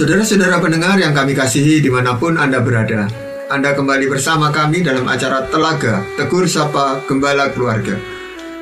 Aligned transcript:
Saudara-saudara 0.00 0.64
pendengar 0.64 0.96
yang 0.96 1.12
kami 1.12 1.36
kasihi 1.36 1.84
di 1.84 1.92
mana 1.92 2.16
pun 2.16 2.40
Anda 2.40 2.64
berada, 2.64 3.04
Anda 3.52 3.76
kembali 3.76 4.08
bersama 4.08 4.48
kami 4.48 4.80
dalam 4.80 5.04
acara 5.04 5.44
Telaga 5.52 6.00
Tegur 6.16 6.48
Sapa 6.48 7.04
Gembala 7.04 7.52
Keluarga. 7.52 8.00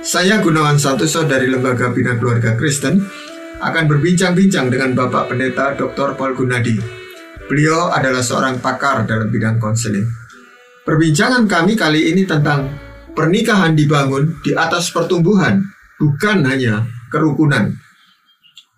Saya 0.03 0.43
Gunawan 0.43 0.83
Santoso 0.83 1.23
dari 1.31 1.47
Lembaga 1.47 1.95
Bina 1.95 2.19
Keluarga 2.19 2.59
Kristen 2.59 3.07
akan 3.63 3.85
berbincang-bincang 3.87 4.67
dengan 4.67 4.99
Bapak 4.99 5.31
Pendeta 5.31 5.79
Dr. 5.79 6.19
Paul 6.19 6.35
Gunadi. 6.35 6.75
Beliau 7.47 7.95
adalah 7.95 8.27
seorang 8.27 8.59
pakar 8.59 9.07
dalam 9.07 9.31
bidang 9.31 9.63
konseling. 9.63 10.11
Perbincangan 10.83 11.47
kami 11.47 11.79
kali 11.79 12.11
ini 12.11 12.27
tentang 12.27 12.67
pernikahan 13.15 13.79
dibangun 13.79 14.43
di 14.43 14.59
atas 14.59 14.91
pertumbuhan, 14.91 15.63
bukan 16.03 16.43
hanya 16.51 16.83
kerukunan. 17.15 17.79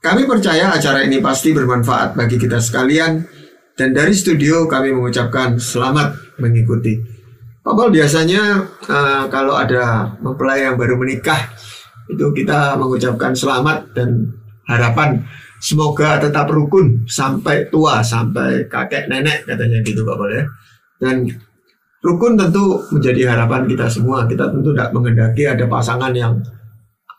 Kami 0.00 0.24
percaya 0.24 0.72
acara 0.72 1.04
ini 1.04 1.20
pasti 1.20 1.52
bermanfaat 1.52 2.16
bagi 2.16 2.40
kita 2.40 2.56
sekalian 2.56 3.20
dan 3.76 3.92
dari 3.92 4.16
studio 4.16 4.64
kami 4.64 4.96
mengucapkan 4.96 5.60
selamat 5.60 6.40
mengikuti. 6.40 6.96
Pak 7.60 7.76
Paul 7.76 7.92
biasanya 7.92 8.64
uh, 8.88 9.28
kalau 9.28 9.60
ada 9.60 10.08
mempelai 10.24 10.64
yang 10.64 10.80
baru 10.80 10.96
menikah 10.96 11.52
itu 12.08 12.32
kita 12.32 12.80
mengucapkan 12.80 13.36
selamat 13.36 13.92
dan 13.92 14.24
harapan 14.64 15.20
semoga 15.60 16.16
tetap 16.16 16.48
rukun 16.48 17.04
sampai 17.04 17.68
tua 17.68 18.00
sampai 18.00 18.64
kakek 18.72 19.04
nenek 19.04 19.44
katanya 19.44 19.84
gitu 19.84 20.00
Pak 20.00 20.16
Paul 20.16 20.32
ya. 20.32 20.44
Dan 20.96 21.28
rukun 22.00 22.40
tentu 22.40 22.80
menjadi 22.88 23.36
harapan 23.36 23.68
kita 23.68 23.84
semua. 23.92 24.24
Kita 24.24 24.48
tentu 24.48 24.72
tidak 24.72 24.96
mengendaki 24.96 25.44
ada 25.44 25.68
pasangan 25.68 26.16
yang 26.16 26.40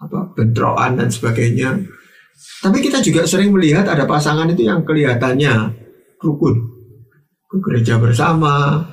apa 0.01 0.33
bentrokan 0.33 0.97
dan 0.97 1.13
sebagainya 1.13 2.00
tapi 2.61 2.77
kita 2.77 3.01
juga 3.01 3.25
sering 3.25 3.49
melihat 3.49 3.89
ada 3.89 4.05
pasangan 4.05 4.45
itu 4.53 4.69
yang 4.69 4.85
kelihatannya 4.85 5.53
rukun. 6.21 6.61
Ke 7.49 7.57
gereja 7.57 7.97
bersama, 7.97 8.85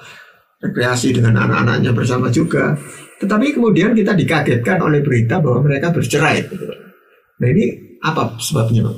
rekreasi 0.59 1.13
dengan 1.13 1.45
anak-anaknya 1.45 1.93
bersama 1.93 2.33
juga. 2.33 2.75
Tetapi 3.21 3.55
kemudian 3.55 3.93
kita 3.93 4.17
dikagetkan 4.17 4.81
oleh 4.81 5.05
berita 5.05 5.39
bahwa 5.39 5.69
mereka 5.69 5.93
bercerai. 5.93 6.49
Nah 7.39 7.49
ini 7.53 7.99
apa 8.01 8.41
sebabnya 8.41 8.89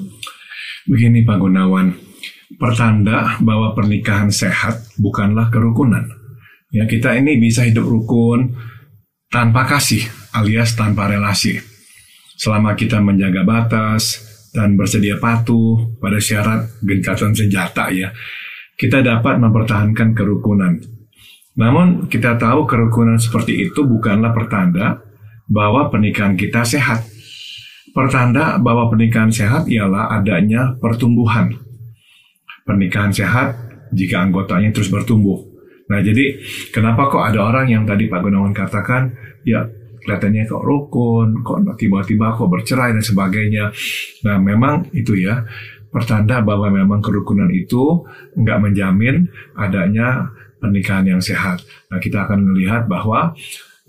Begini 0.89 1.27
Pak 1.27 1.39
Gunawan, 1.43 1.93
pertanda 2.57 3.37
bahwa 3.43 3.77
pernikahan 3.77 4.33
sehat 4.33 4.97
bukanlah 4.97 5.53
kerukunan. 5.53 6.07
Ya 6.71 6.87
kita 6.87 7.19
ini 7.19 7.37
bisa 7.37 7.67
hidup 7.67 7.85
rukun 7.85 8.55
tanpa 9.29 9.67
kasih 9.67 10.07
alias 10.31 10.79
tanpa 10.79 11.11
relasi. 11.11 11.59
Selama 12.39 12.73
kita 12.73 13.03
menjaga 13.05 13.45
batas, 13.45 14.30
dan 14.51 14.75
bersedia 14.75 15.17
patuh 15.23 15.99
pada 16.03 16.19
syarat 16.19 16.83
gencatan 16.83 17.33
senjata 17.35 17.91
ya, 17.95 18.11
kita 18.75 19.03
dapat 19.05 19.39
mempertahankan 19.39 20.17
kerukunan. 20.17 20.79
Namun 21.59 22.07
kita 22.09 22.39
tahu 22.41 22.65
kerukunan 22.65 23.21
seperti 23.21 23.69
itu 23.69 23.85
bukanlah 23.85 24.33
pertanda 24.33 25.03
bahwa 25.51 25.91
pernikahan 25.91 26.39
kita 26.39 26.63
sehat. 26.63 27.05
Pertanda 27.91 28.57
bahwa 28.63 28.87
pernikahan 28.87 29.35
sehat 29.35 29.67
ialah 29.67 30.15
adanya 30.15 30.79
pertumbuhan. 30.79 31.51
Pernikahan 32.63 33.11
sehat 33.11 33.59
jika 33.91 34.23
anggotanya 34.23 34.71
terus 34.71 34.89
bertumbuh. 34.89 35.43
Nah, 35.91 35.99
jadi 35.99 36.39
kenapa 36.71 37.11
kok 37.11 37.19
ada 37.19 37.51
orang 37.51 37.67
yang 37.67 37.83
tadi 37.83 38.07
Pak 38.07 38.23
Gunawan 38.23 38.55
katakan, 38.55 39.11
ya 39.43 39.67
kelihatannya 40.03 40.49
kok 40.49 40.65
rukun, 40.65 41.45
kok 41.45 41.65
tiba-tiba 41.77 42.33
kok 42.35 42.49
bercerai 42.49 42.97
dan 42.97 43.05
sebagainya. 43.05 43.71
Nah, 44.27 44.37
memang 44.41 44.89
itu 44.97 45.17
ya 45.17 45.45
pertanda 45.91 46.41
bahwa 46.41 46.71
memang 46.71 47.03
kerukunan 47.03 47.51
itu 47.51 48.07
nggak 48.39 48.59
menjamin 48.63 49.27
adanya 49.59 50.31
pernikahan 50.61 51.17
yang 51.17 51.23
sehat. 51.23 51.65
Nah, 51.91 51.99
kita 51.99 52.29
akan 52.29 52.53
melihat 52.53 52.87
bahwa 52.87 53.35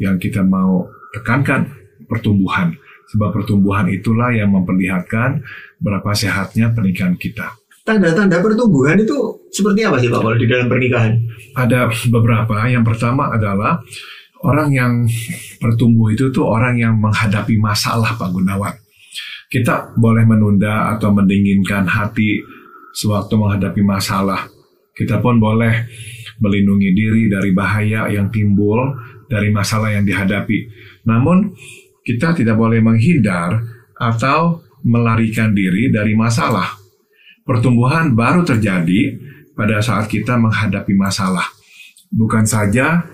yang 0.01 0.17
kita 0.17 0.41
mau 0.41 0.87
tekankan 1.13 1.69
pertumbuhan. 2.09 2.73
Sebab 3.11 3.43
pertumbuhan 3.43 3.91
itulah 3.91 4.31
yang 4.31 4.55
memperlihatkan 4.55 5.43
berapa 5.83 6.15
sehatnya 6.15 6.71
pernikahan 6.71 7.19
kita. 7.19 7.59
Tanda-tanda 7.83 8.39
pertumbuhan 8.39 8.95
itu 8.95 9.41
seperti 9.51 9.83
apa 9.83 9.99
sih 9.99 10.07
Pak 10.07 10.21
kalau 10.23 10.37
di 10.39 10.47
dalam 10.47 10.71
pernikahan? 10.71 11.17
Ada 11.59 11.91
beberapa. 12.07 12.55
Yang 12.71 12.87
pertama 12.87 13.35
adalah 13.35 13.83
orang 14.45 14.69
yang 14.73 14.93
bertumbuh 15.61 16.13
itu 16.13 16.29
tuh 16.33 16.45
orang 16.45 16.77
yang 16.77 16.97
menghadapi 16.97 17.57
masalah 17.61 18.17
Pak 18.17 18.29
Gunawan. 18.33 18.73
Kita 19.51 19.91
boleh 19.99 20.23
menunda 20.23 20.95
atau 20.95 21.11
mendinginkan 21.11 21.83
hati 21.83 22.39
sewaktu 22.95 23.35
menghadapi 23.35 23.83
masalah. 23.83 24.47
Kita 24.95 25.19
pun 25.19 25.37
boleh 25.37 25.87
melindungi 26.39 26.89
diri 26.95 27.23
dari 27.27 27.51
bahaya 27.51 28.07
yang 28.07 28.31
timbul 28.31 28.79
dari 29.27 29.51
masalah 29.51 29.93
yang 29.93 30.07
dihadapi. 30.07 30.57
Namun 31.07 31.51
kita 32.01 32.33
tidak 32.33 32.57
boleh 32.57 32.81
menghindar 32.81 33.61
atau 33.99 34.65
melarikan 34.81 35.53
diri 35.53 35.93
dari 35.93 36.17
masalah. 36.17 36.81
Pertumbuhan 37.45 38.17
baru 38.17 38.41
terjadi 38.41 39.19
pada 39.53 39.83
saat 39.83 40.09
kita 40.09 40.39
menghadapi 40.39 40.95
masalah. 40.97 41.45
Bukan 42.09 42.43
saja 42.47 43.05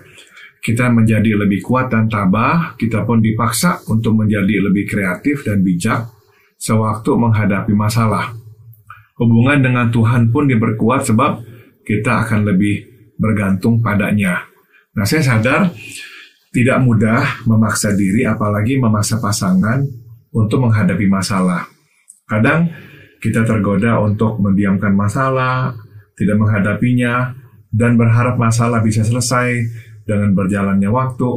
kita 0.67 0.91
menjadi 0.91 1.39
lebih 1.39 1.63
kuat 1.63 1.87
dan 1.87 2.11
tabah, 2.11 2.75
kita 2.75 3.07
pun 3.07 3.23
dipaksa 3.23 3.87
untuk 3.87 4.19
menjadi 4.19 4.67
lebih 4.67 4.83
kreatif 4.83 5.47
dan 5.47 5.63
bijak 5.63 6.11
sewaktu 6.59 7.07
menghadapi 7.15 7.71
masalah. 7.71 8.35
Hubungan 9.15 9.63
dengan 9.63 9.87
Tuhan 9.87 10.27
pun 10.27 10.43
diperkuat 10.43 11.07
sebab 11.07 11.39
kita 11.87 12.27
akan 12.27 12.51
lebih 12.51 12.83
bergantung 13.15 13.79
padanya. 13.79 14.43
Nah, 14.91 15.07
saya 15.07 15.23
sadar 15.23 15.71
tidak 16.51 16.83
mudah 16.83 17.47
memaksa 17.47 17.95
diri 17.95 18.27
apalagi 18.27 18.75
memaksa 18.75 19.23
pasangan 19.23 19.87
untuk 20.35 20.67
menghadapi 20.67 21.07
masalah. 21.07 21.63
Kadang 22.27 22.67
kita 23.23 23.47
tergoda 23.47 24.03
untuk 24.03 24.35
mendiamkan 24.43 24.91
masalah, 24.91 25.71
tidak 26.19 26.35
menghadapinya, 26.43 27.39
dan 27.71 27.95
berharap 27.95 28.35
masalah 28.35 28.83
bisa 28.83 29.07
selesai 29.07 29.63
dengan 30.07 30.31
berjalannya 30.31 30.87
waktu. 30.87 31.31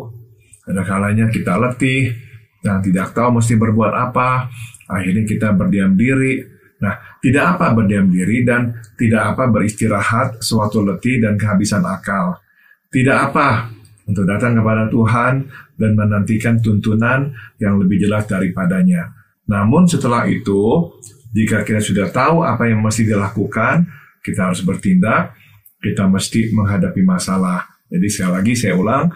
Ada 0.70 0.86
kalanya 0.86 1.26
kita 1.26 1.58
letih 1.58 2.14
dan 2.62 2.78
tidak 2.78 3.10
tahu 3.10 3.42
mesti 3.42 3.58
berbuat 3.58 3.92
apa. 3.92 4.46
Akhirnya 4.86 5.26
kita 5.26 5.50
berdiam 5.58 5.98
diri. 5.98 6.38
Nah, 6.80 7.18
tidak 7.20 7.58
apa 7.58 7.76
berdiam 7.76 8.08
diri 8.08 8.46
dan 8.46 8.72
tidak 8.96 9.36
apa 9.36 9.50
beristirahat 9.50 10.40
suatu 10.40 10.80
letih 10.80 11.20
dan 11.20 11.36
kehabisan 11.36 11.84
akal. 11.84 12.40
Tidak 12.88 13.16
apa 13.18 13.68
untuk 14.08 14.24
datang 14.24 14.56
kepada 14.56 14.88
Tuhan 14.88 15.44
dan 15.76 15.90
menantikan 15.94 16.58
tuntunan 16.58 17.30
yang 17.60 17.76
lebih 17.76 18.00
jelas 18.00 18.24
daripadanya. 18.26 19.12
Namun 19.46 19.86
setelah 19.86 20.24
itu, 20.26 20.88
jika 21.30 21.62
kita 21.62 21.78
sudah 21.78 22.08
tahu 22.10 22.42
apa 22.42 22.66
yang 22.66 22.82
mesti 22.82 23.06
dilakukan, 23.06 23.86
kita 24.24 24.50
harus 24.50 24.62
bertindak, 24.66 25.34
kita 25.78 26.06
mesti 26.06 26.50
menghadapi 26.54 27.02
masalah. 27.06 27.79
Jadi 27.90 28.06
sekali 28.06 28.32
lagi 28.38 28.52
saya 28.54 28.74
ulang, 28.78 29.10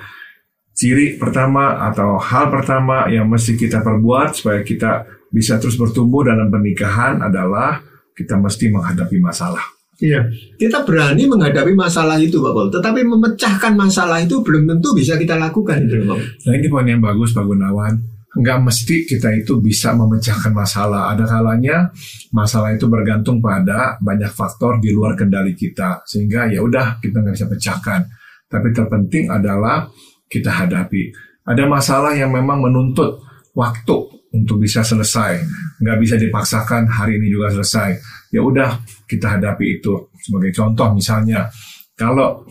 ciri 0.75 1.15
pertama 1.15 1.79
atau 1.87 2.19
hal 2.19 2.51
pertama 2.51 3.07
yang 3.07 3.31
mesti 3.31 3.55
kita 3.55 3.81
perbuat 3.81 4.35
supaya 4.35 4.61
kita 4.67 5.07
bisa 5.31 5.63
terus 5.63 5.79
bertumbuh 5.79 6.27
dalam 6.27 6.51
pernikahan 6.51 7.23
adalah 7.23 7.79
kita 8.15 8.35
mesti 8.39 8.71
menghadapi 8.71 9.19
masalah. 9.23 9.63
Iya, 10.03 10.27
kita 10.59 10.83
berani 10.83 11.31
menghadapi 11.31 11.71
masalah 11.71 12.19
itu, 12.19 12.43
Pak 12.43 12.51
Paul. 12.51 12.69
Tetapi 12.75 13.01
memecahkan 13.07 13.79
masalah 13.79 14.19
itu 14.19 14.43
belum 14.43 14.67
tentu 14.67 14.91
bisa 14.91 15.15
kita 15.15 15.39
lakukan, 15.39 15.87
itu, 15.87 16.03
Pak. 16.03 16.19
Nah 16.51 16.53
ini 16.59 16.67
poin 16.67 16.87
yang 16.87 16.99
bagus, 16.99 17.31
Pak 17.31 17.47
Gunawan. 17.47 17.95
Enggak 18.35 18.59
mesti 18.67 19.07
kita 19.07 19.31
itu 19.31 19.63
bisa 19.63 19.95
memecahkan 19.95 20.51
masalah. 20.51 21.15
Ada 21.15 21.31
kalanya 21.31 21.95
masalah 22.35 22.75
itu 22.75 22.91
bergantung 22.91 23.39
pada 23.39 23.95
banyak 24.03 24.35
faktor 24.35 24.83
di 24.83 24.91
luar 24.91 25.15
kendali 25.15 25.55
kita, 25.55 26.03
sehingga 26.03 26.51
ya 26.51 26.59
udah 26.59 26.99
kita 26.99 27.23
nggak 27.23 27.35
bisa 27.39 27.47
pecahkan. 27.47 28.03
Tapi 28.49 28.69
terpenting 28.71 29.31
adalah 29.31 29.89
kita 30.29 30.51
hadapi. 30.51 31.11
Ada 31.45 31.69
masalah 31.69 32.17
yang 32.17 32.33
memang 32.33 32.65
menuntut 32.65 33.21
waktu 33.53 33.97
untuk 34.35 34.59
bisa 34.59 34.83
selesai. 34.83 35.39
Nggak 35.79 35.99
bisa 36.03 36.15
dipaksakan 36.19 36.91
hari 36.91 37.21
ini 37.23 37.31
juga 37.31 37.55
selesai. 37.55 37.91
Ya 38.35 38.43
udah 38.43 38.83
kita 39.07 39.39
hadapi 39.39 39.79
itu. 39.79 40.11
Sebagai 40.19 40.51
contoh 40.51 40.91
misalnya, 40.91 41.47
kalau 41.95 42.43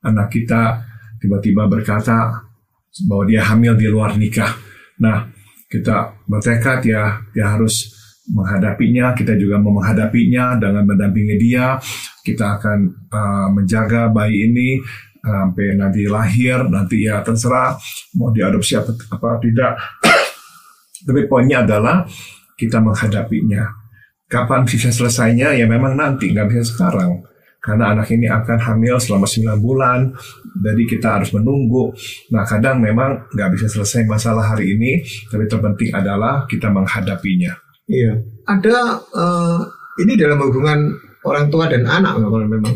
anak 0.00 0.32
kita 0.32 0.80
tiba-tiba 1.20 1.68
berkata 1.68 2.32
bahwa 3.04 3.24
dia 3.28 3.44
hamil 3.44 3.76
di 3.76 3.86
luar 3.92 4.16
nikah. 4.16 4.56
Nah, 5.02 5.28
kita 5.68 6.24
bertekad 6.24 6.80
ya, 6.88 7.20
dia 7.36 7.52
harus 7.52 7.92
menghadapinya, 8.32 9.12
kita 9.12 9.36
juga 9.36 9.60
mau 9.60 9.76
menghadapinya 9.76 10.56
dengan 10.56 10.88
mendampingi 10.88 11.36
dia. 11.36 11.76
Kita 12.24 12.56
akan 12.58 12.78
uh, 13.12 13.48
menjaga 13.52 14.08
bayi 14.08 14.50
ini 14.50 14.80
sampai 15.26 15.74
nanti 15.74 16.06
lahir 16.06 16.62
nanti 16.70 17.10
ya 17.10 17.18
terserah 17.26 17.74
mau 18.14 18.30
diadopsi 18.30 18.78
apa, 18.78 18.94
apa 19.10 19.42
tidak 19.42 19.74
tapi 21.06 21.20
poinnya 21.26 21.66
adalah 21.66 22.06
kita 22.54 22.78
menghadapinya 22.78 23.86
Kapan 24.26 24.66
bisa 24.66 24.90
selesainya? 24.90 25.54
Ya 25.54 25.70
memang 25.70 25.94
nanti, 25.94 26.34
nggak 26.34 26.50
bisa 26.50 26.74
sekarang. 26.74 27.22
Karena 27.62 27.94
anak 27.94 28.10
ini 28.10 28.26
akan 28.26 28.58
hamil 28.58 28.98
selama 28.98 29.26
9 29.26 29.58
bulan, 29.62 30.10
jadi 30.58 30.82
kita 30.82 31.18
harus 31.18 31.30
menunggu. 31.30 31.94
Nah 32.34 32.42
kadang 32.42 32.82
memang 32.82 33.26
nggak 33.30 33.50
bisa 33.54 33.70
selesai 33.70 34.02
masalah 34.06 34.54
hari 34.54 34.74
ini, 34.74 35.02
tapi 35.30 35.46
terpenting 35.46 35.94
adalah 35.94 36.42
kita 36.50 36.70
menghadapinya. 36.70 37.54
Iya. 37.86 38.18
Ada 38.50 38.78
uh, 39.14 39.58
ini 40.02 40.18
dalam 40.18 40.42
hubungan 40.42 40.90
orang 41.22 41.46
tua 41.50 41.70
dan 41.70 41.86
anak 41.86 42.18
memang. 42.18 42.74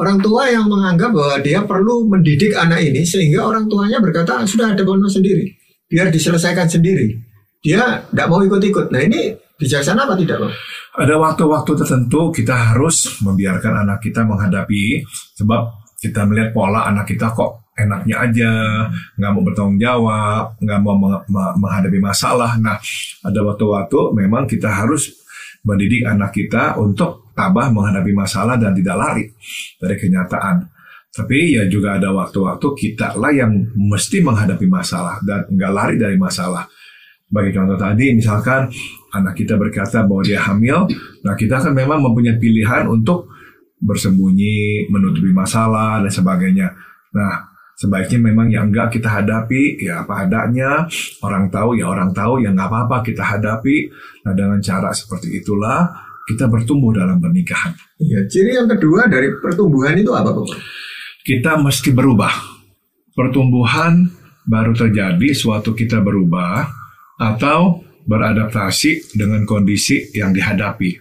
Orang 0.00 0.16
tua 0.24 0.48
yang 0.48 0.64
menganggap 0.64 1.12
bahwa 1.12 1.36
dia 1.44 1.60
perlu 1.60 2.08
mendidik 2.08 2.56
anak 2.56 2.80
ini 2.80 3.04
sehingga 3.04 3.44
orang 3.44 3.68
tuanya 3.68 4.00
berkata 4.00 4.40
sudah 4.48 4.72
ada 4.72 4.80
bono 4.80 5.04
sendiri, 5.04 5.44
biar 5.92 6.08
diselesaikan 6.08 6.64
sendiri. 6.64 7.20
Dia 7.60 8.00
tidak 8.08 8.26
mau 8.32 8.40
ikut-ikut. 8.40 8.88
Nah 8.88 9.04
ini 9.04 9.36
bijaksana 9.60 10.08
apa 10.08 10.16
tidak, 10.16 10.40
Bang? 10.40 10.54
Ada 10.96 11.20
waktu-waktu 11.20 11.84
tertentu 11.84 12.32
kita 12.32 12.72
harus 12.72 13.20
membiarkan 13.20 13.84
anak 13.84 14.00
kita 14.00 14.24
menghadapi 14.24 15.04
sebab 15.36 15.68
kita 16.00 16.24
melihat 16.24 16.56
pola 16.56 16.88
anak 16.88 17.04
kita 17.04 17.28
kok 17.36 17.68
enaknya 17.76 18.16
aja, 18.24 18.52
nggak 19.20 19.30
mau 19.36 19.42
bertanggung 19.44 19.76
jawab, 19.76 20.56
nggak 20.64 20.80
mau 20.80 20.96
menghadapi 21.60 22.00
masalah. 22.00 22.56
Nah, 22.56 22.80
ada 23.20 23.40
waktu-waktu 23.44 24.16
memang 24.16 24.48
kita 24.48 24.68
harus 24.68 25.12
mendidik 25.60 26.08
anak 26.08 26.32
kita 26.32 26.80
untuk 26.80 27.29
tabah 27.40 27.72
menghadapi 27.72 28.12
masalah 28.12 28.60
dan 28.60 28.76
tidak 28.76 28.96
lari 29.00 29.24
dari 29.80 29.96
kenyataan. 29.96 30.68
Tapi 31.10 31.58
ya 31.58 31.66
juga 31.66 31.96
ada 31.96 32.12
waktu-waktu 32.12 32.66
kita 32.76 33.18
lah 33.18 33.32
yang 33.32 33.50
mesti 33.74 34.22
menghadapi 34.22 34.68
masalah 34.68 35.18
dan 35.24 35.48
nggak 35.48 35.72
lari 35.72 35.96
dari 35.96 36.20
masalah. 36.20 36.68
Bagi 37.30 37.50
contoh 37.54 37.78
tadi, 37.78 38.12
misalkan 38.14 38.68
anak 39.14 39.34
kita 39.38 39.54
berkata 39.58 40.06
bahwa 40.06 40.22
dia 40.22 40.38
hamil, 40.42 40.86
nah 41.22 41.34
kita 41.34 41.62
kan 41.62 41.72
memang 41.74 42.02
mempunyai 42.02 42.38
pilihan 42.38 42.86
untuk 42.90 43.30
bersembunyi, 43.80 44.90
menutupi 44.90 45.30
masalah 45.34 46.02
dan 46.02 46.10
sebagainya. 46.10 46.68
Nah, 47.14 47.50
sebaiknya 47.80 48.18
memang 48.20 48.52
yang 48.52 48.68
enggak 48.68 49.00
kita 49.00 49.08
hadapi 49.08 49.80
ya 49.80 50.04
apa 50.04 50.28
adanya 50.28 50.84
orang 51.24 51.48
tahu 51.48 51.80
ya 51.80 51.88
orang 51.88 52.12
tahu 52.12 52.44
ya 52.44 52.52
nggak 52.52 52.68
apa-apa 52.68 53.00
kita 53.00 53.24
hadapi 53.24 53.88
nah 54.20 54.36
dengan 54.36 54.60
cara 54.60 54.92
seperti 54.92 55.40
itulah 55.40 55.88
kita 56.30 56.46
bertumbuh 56.46 56.94
dalam 56.94 57.18
pernikahan 57.18 57.74
ya 57.98 58.22
ciri 58.30 58.54
yang 58.54 58.70
kedua 58.70 59.10
dari 59.10 59.34
pertumbuhan 59.42 59.98
itu 59.98 60.14
apa 60.14 60.30
Bapak? 60.30 60.58
kita 61.26 61.58
mesti 61.58 61.90
berubah 61.90 62.32
pertumbuhan 63.12 64.06
baru 64.46 64.72
terjadi 64.72 65.28
suatu 65.34 65.74
kita 65.74 65.98
berubah 65.98 66.70
atau 67.18 67.82
beradaptasi 68.06 69.18
dengan 69.18 69.42
kondisi 69.44 70.14
yang 70.14 70.30
dihadapi 70.30 70.96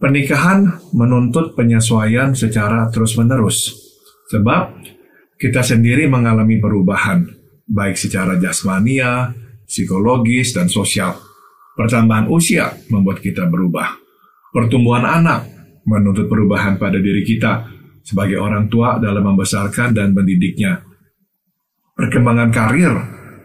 pernikahan 0.00 0.66
menuntut 0.96 1.52
penyesuaian 1.54 2.32
secara 2.32 2.88
terus-menerus 2.88 3.76
sebab 4.30 4.80
kita 5.40 5.64
sendiri 5.64 6.04
mengalami 6.04 6.60
perubahan, 6.60 7.24
baik 7.64 7.96
secara 7.96 8.36
jasmania, 8.36 9.32
psikologis, 9.64 10.52
dan 10.52 10.68
sosial. 10.68 11.16
Pertambahan 11.72 12.28
usia 12.28 12.68
membuat 12.92 13.24
kita 13.24 13.48
berubah. 13.48 13.96
Pertumbuhan 14.50 15.06
anak 15.06 15.46
menuntut 15.86 16.26
perubahan 16.26 16.74
pada 16.74 16.98
diri 16.98 17.22
kita 17.22 17.70
sebagai 18.02 18.42
orang 18.42 18.66
tua 18.66 18.98
dalam 18.98 19.22
membesarkan 19.22 19.94
dan 19.94 20.10
mendidiknya. 20.10 20.82
Perkembangan 21.94 22.50
karir 22.50 22.92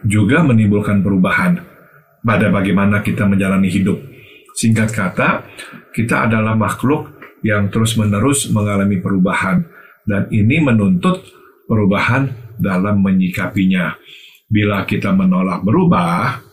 juga 0.05 0.41
menimbulkan 0.41 1.05
perubahan 1.05 1.61
pada 2.25 2.49
bagaimana 2.49 3.05
kita 3.05 3.29
menjalani 3.29 3.69
hidup. 3.69 4.01
Singkat 4.55 4.89
kata, 4.89 5.29
kita 5.93 6.25
adalah 6.25 6.55
makhluk 6.55 7.13
yang 7.45 7.69
terus-menerus 7.69 8.49
mengalami 8.49 8.97
perubahan, 8.97 9.61
dan 10.07 10.25
ini 10.33 10.63
menuntut 10.63 11.21
perubahan 11.69 12.31
dalam 12.57 13.03
menyikapinya. 13.03 13.93
Bila 14.49 14.87
kita 14.87 15.11
menolak 15.13 15.61
berubah 15.61 16.44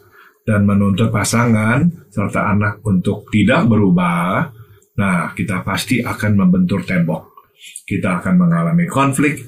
dan 0.42 0.66
menuntut 0.66 1.14
pasangan 1.14 1.86
serta 2.10 2.50
anak 2.50 2.82
untuk 2.82 3.30
tidak 3.30 3.66
berubah, 3.70 4.50
nah 4.98 5.30
kita 5.32 5.62
pasti 5.62 6.02
akan 6.02 6.32
membentur 6.34 6.82
tembok. 6.82 7.46
Kita 7.86 8.18
akan 8.18 8.34
mengalami 8.42 8.90
konflik 8.90 9.38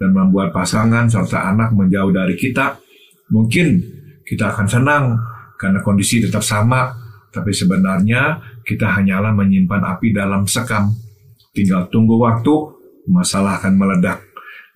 dan 0.00 0.10
membuat 0.10 0.50
pasangan 0.50 1.06
serta 1.06 1.54
anak 1.54 1.70
menjauh 1.70 2.10
dari 2.10 2.34
kita. 2.34 2.82
Mungkin 3.30 3.68
kita 4.26 4.50
akan 4.50 4.66
senang 4.66 5.04
karena 5.54 5.78
kondisi 5.86 6.18
tetap 6.18 6.42
sama, 6.42 6.90
tapi 7.30 7.54
sebenarnya 7.54 8.42
kita 8.66 8.90
hanyalah 8.90 9.30
menyimpan 9.30 9.86
api 9.86 10.10
dalam 10.10 10.50
sekam. 10.50 10.90
Tinggal 11.54 11.86
tunggu 11.94 12.18
waktu, 12.18 12.54
masalah 13.06 13.62
akan 13.62 13.78
meledak. 13.78 14.18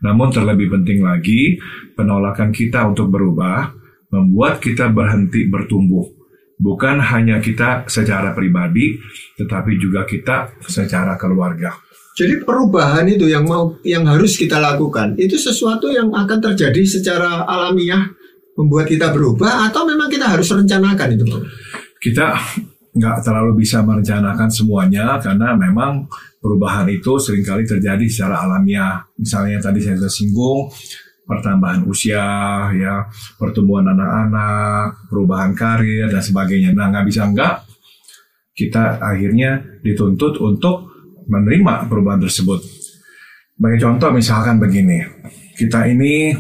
Namun 0.07 0.31
terlebih 0.31 0.71
penting 0.71 1.03
lagi, 1.03 1.59
penolakan 1.99 2.55
kita 2.55 2.87
untuk 2.87 3.11
berubah 3.11 3.84
membuat 4.15 4.63
kita 4.63 4.95
berhenti 4.95 5.51
bertumbuh. 5.51 6.07
Bukan 6.55 7.03
hanya 7.03 7.43
kita 7.43 7.83
secara 7.91 8.31
pribadi, 8.31 8.95
tetapi 9.35 9.75
juga 9.75 10.07
kita 10.07 10.55
secara 10.63 11.19
keluarga. 11.19 11.75
Jadi 12.15 12.47
perubahan 12.47 13.11
itu 13.11 13.27
yang 13.27 13.43
mau 13.43 13.75
yang 13.83 14.07
harus 14.07 14.39
kita 14.39 14.63
lakukan 14.63 15.19
itu 15.19 15.35
sesuatu 15.35 15.91
yang 15.91 16.15
akan 16.15 16.39
terjadi 16.39 16.79
secara 16.87 17.43
alamiah 17.43 18.07
membuat 18.55 18.87
kita 18.87 19.11
berubah 19.11 19.67
atau 19.67 19.83
memang 19.83 20.07
kita 20.07 20.31
harus 20.31 20.47
rencanakan 20.47 21.19
itu 21.19 21.27
Kita 21.99 22.39
nggak 22.95 23.27
terlalu 23.27 23.67
bisa 23.67 23.83
merencanakan 23.83 24.47
semuanya 24.47 25.19
karena 25.19 25.59
memang 25.59 26.07
perubahan 26.39 26.87
itu 26.87 27.19
sering 27.19 27.43
kali 27.43 27.67
terjadi 27.67 28.07
secara 28.07 28.47
alamiah. 28.47 29.03
Misalnya 29.19 29.59
tadi 29.59 29.83
saya 29.83 29.99
sudah 29.99 30.15
singgung 30.15 30.71
pertambahan 31.25 31.89
usia, 31.89 32.25
ya 32.77 33.09
pertumbuhan 33.41 33.91
anak-anak, 33.97 35.09
perubahan 35.09 35.53
karir 35.57 36.13
dan 36.13 36.21
sebagainya. 36.21 36.77
Nah 36.77 36.93
nggak 36.93 37.07
bisa 37.09 37.25
nggak 37.29 37.55
kita 38.55 39.03
akhirnya 39.03 39.61
dituntut 39.83 40.39
untuk 40.39 40.93
menerima 41.27 41.89
perubahan 41.91 42.23
tersebut. 42.23 42.61
Bagi 43.55 43.79
contoh 43.81 44.11
misalkan 44.13 44.61
begini, 44.61 45.03
kita 45.59 45.87
ini 45.91 46.35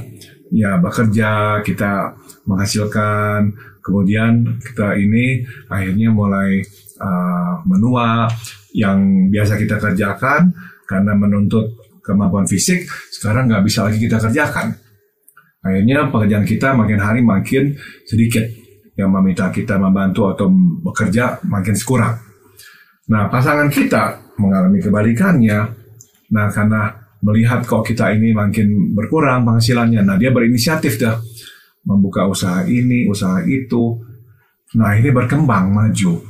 ya 0.54 0.78
bekerja, 0.78 1.62
kita 1.62 2.14
menghasilkan, 2.46 3.50
kemudian 3.82 4.60
kita 4.62 4.94
ini 4.98 5.42
akhirnya 5.70 6.10
mulai 6.10 6.62
uh, 7.00 7.62
menua, 7.66 8.28
yang 8.74 9.30
biasa 9.30 9.54
kita 9.54 9.78
kerjakan 9.78 10.50
karena 10.90 11.14
menuntut 11.14 11.78
kemampuan 12.02 12.44
fisik, 12.44 12.84
sekarang 13.24 13.48
nggak 13.48 13.64
bisa 13.64 13.88
lagi 13.88 13.96
kita 13.96 14.20
kerjakan. 14.20 14.76
Akhirnya 15.64 16.12
pekerjaan 16.12 16.44
kita 16.44 16.76
makin 16.76 17.00
hari 17.00 17.24
makin 17.24 17.72
sedikit 18.04 18.44
yang 19.00 19.08
meminta 19.08 19.48
kita 19.48 19.80
membantu 19.80 20.28
atau 20.28 20.52
bekerja 20.84 21.40
makin 21.48 21.72
sekurang. 21.72 22.20
Nah, 23.08 23.32
pasangan 23.32 23.72
kita 23.72 24.36
mengalami 24.36 24.84
kebalikannya. 24.84 25.72
Nah, 26.36 26.46
karena 26.52 26.92
melihat 27.24 27.64
kok 27.64 27.80
kita 27.80 28.12
ini 28.12 28.36
makin 28.36 28.92
berkurang 28.92 29.48
penghasilannya. 29.48 30.04
Nah, 30.04 30.20
dia 30.20 30.28
berinisiatif 30.28 31.00
dah 31.00 31.16
membuka 31.88 32.28
usaha 32.28 32.60
ini, 32.68 33.08
usaha 33.08 33.40
itu. 33.48 33.96
Nah, 34.76 34.92
ini 35.00 35.08
berkembang 35.16 35.72
maju. 35.72 36.20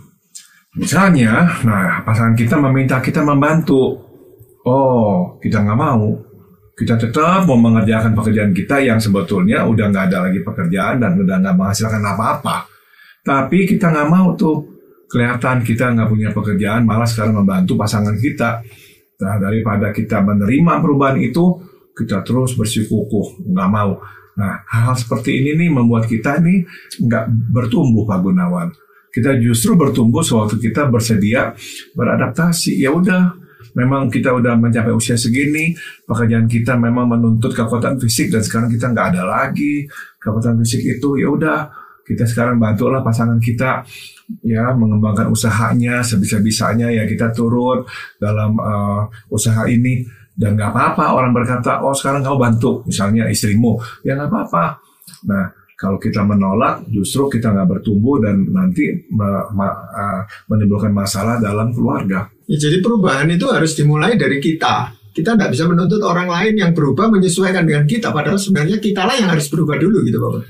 Misalnya, 0.78 1.58
nah 1.62 2.02
pasangan 2.06 2.34
kita 2.34 2.58
meminta 2.58 2.98
kita 2.98 3.22
membantu. 3.22 3.98
Oh, 4.62 5.38
kita 5.42 5.62
nggak 5.62 5.78
mau. 5.78 6.24
Kita 6.75 6.99
tetap 6.99 7.47
mau 7.47 7.54
mengerjakan 7.54 8.19
pekerjaan 8.19 8.50
kita 8.50 8.83
yang 8.83 8.99
sebetulnya 8.99 9.62
udah 9.62 9.95
nggak 9.95 10.04
ada 10.11 10.26
lagi 10.26 10.43
pekerjaan 10.43 10.99
dan 10.99 11.14
udah 11.14 11.38
nggak 11.38 11.54
menghasilkan 11.54 12.02
apa-apa. 12.02 12.66
Tapi 13.23 13.62
kita 13.62 13.95
nggak 13.95 14.09
mau 14.11 14.35
tuh 14.35 14.75
kelihatan 15.07 15.62
kita 15.62 15.95
nggak 15.95 16.11
punya 16.11 16.35
pekerjaan, 16.35 16.83
malah 16.83 17.07
sekarang 17.07 17.38
membantu 17.38 17.78
pasangan 17.78 18.19
kita. 18.19 18.66
Nah, 19.23 19.38
daripada 19.38 19.95
kita 19.95 20.19
menerima 20.19 20.83
perubahan 20.83 21.23
itu, 21.23 21.62
kita 21.95 22.26
terus 22.26 22.59
bersikukuh, 22.59 23.47
nggak 23.54 23.71
mau. 23.71 24.02
Nah, 24.35 24.66
hal-hal 24.66 24.99
seperti 24.99 25.38
ini 25.38 25.54
nih 25.54 25.71
membuat 25.71 26.11
kita 26.11 26.43
nih 26.43 26.66
nggak 27.07 27.31
bertumbuh, 27.54 28.02
Pak 28.02 28.19
Gunawan. 28.19 28.75
Kita 29.14 29.38
justru 29.38 29.78
bertumbuh 29.78 30.26
sewaktu 30.26 30.59
kita 30.59 30.90
bersedia 30.90 31.54
beradaptasi. 31.95 32.83
Ya 32.83 32.90
udah, 32.90 33.38
memang 33.75 34.09
kita 34.11 34.31
udah 34.31 34.54
mencapai 34.54 34.95
usia 34.95 35.19
segini, 35.19 35.75
pekerjaan 36.07 36.47
kita 36.47 36.78
memang 36.78 37.11
menuntut 37.11 37.52
kekuatan 37.52 37.99
fisik 37.99 38.31
dan 38.31 38.43
sekarang 38.43 38.71
kita 38.71 38.90
nggak 38.90 39.07
ada 39.14 39.23
lagi 39.26 39.85
kekuatan 40.19 40.59
fisik 40.62 40.83
itu. 40.99 41.19
Ya 41.19 41.28
udah, 41.31 41.59
kita 42.07 42.25
sekarang 42.25 42.62
bantulah 42.62 43.02
pasangan 43.02 43.37
kita 43.43 43.83
ya 44.40 44.73
mengembangkan 44.73 45.28
usahanya 45.28 46.00
sebisa-bisanya 46.00 46.88
ya 46.88 47.04
kita 47.04 47.28
turut 47.37 47.85
dalam 48.16 48.57
uh, 48.57 49.04
usaha 49.28 49.69
ini 49.69 50.00
dan 50.33 50.57
nggak 50.57 50.73
apa-apa 50.73 51.12
orang 51.12 51.37
berkata 51.37 51.85
oh 51.85 51.93
sekarang 51.93 52.25
kau 52.25 52.40
bantu 52.40 52.81
misalnya 52.88 53.28
istrimu 53.28 53.76
ya 54.00 54.16
nggak 54.16 54.33
apa-apa 54.33 54.64
nah 55.28 55.45
Kalau 55.75 55.99
kita 55.99 56.23
menolak, 56.23 56.87
justru 56.87 57.26
kita 57.26 57.50
nggak 57.50 57.66
bertumbuh 57.66 58.23
dan 58.23 58.47
nanti 58.47 58.95
uh, 58.95 60.23
menimbulkan 60.47 60.95
masalah 60.95 61.43
dalam 61.43 61.75
keluarga. 61.75 62.31
Ya, 62.44 62.56
jadi 62.68 62.84
perubahan 62.84 63.28
itu 63.32 63.48
harus 63.48 63.72
dimulai 63.72 64.20
dari 64.20 64.36
kita. 64.36 64.92
Kita 65.14 65.38
tidak 65.38 65.54
bisa 65.54 65.64
menuntut 65.70 66.02
orang 66.02 66.26
lain 66.26 66.58
yang 66.58 66.70
berubah 66.74 67.06
menyesuaikan 67.06 67.64
dengan 67.64 67.86
kita. 67.86 68.10
Padahal 68.10 68.36
sebenarnya 68.36 68.82
kita 68.82 69.06
lah 69.06 69.14
yang 69.14 69.30
harus 69.30 69.46
berubah 69.46 69.78
dulu 69.78 70.02
gitu 70.02 70.18
Bapak. 70.18 70.42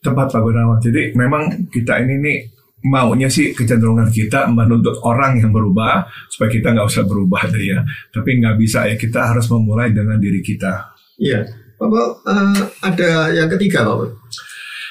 Tepat 0.00 0.26
Pak 0.28 0.40
Gunawan. 0.44 0.78
Jadi 0.78 1.16
memang 1.16 1.68
kita 1.72 2.04
ini 2.04 2.14
nih 2.20 2.38
maunya 2.84 3.28
sih 3.28 3.52
kecenderungan 3.52 4.08
kita 4.08 4.48
menuntut 4.48 4.96
orang 5.04 5.36
yang 5.36 5.52
berubah 5.52 6.04
supaya 6.32 6.48
kita 6.48 6.72
nggak 6.72 6.86
usah 6.88 7.04
berubah 7.08 7.48
deh 7.48 7.64
ya. 7.64 7.80
Tapi 8.12 8.30
nggak 8.44 8.56
bisa 8.60 8.84
ya 8.84 8.94
kita 9.00 9.32
harus 9.32 9.48
memulai 9.48 9.90
dengan 9.90 10.20
diri 10.20 10.44
kita. 10.44 10.92
Iya. 11.16 11.40
Bapak 11.80 12.08
eh, 12.28 12.60
ada 12.84 13.10
yang 13.32 13.48
ketiga 13.48 13.88
Bapak. 13.88 14.20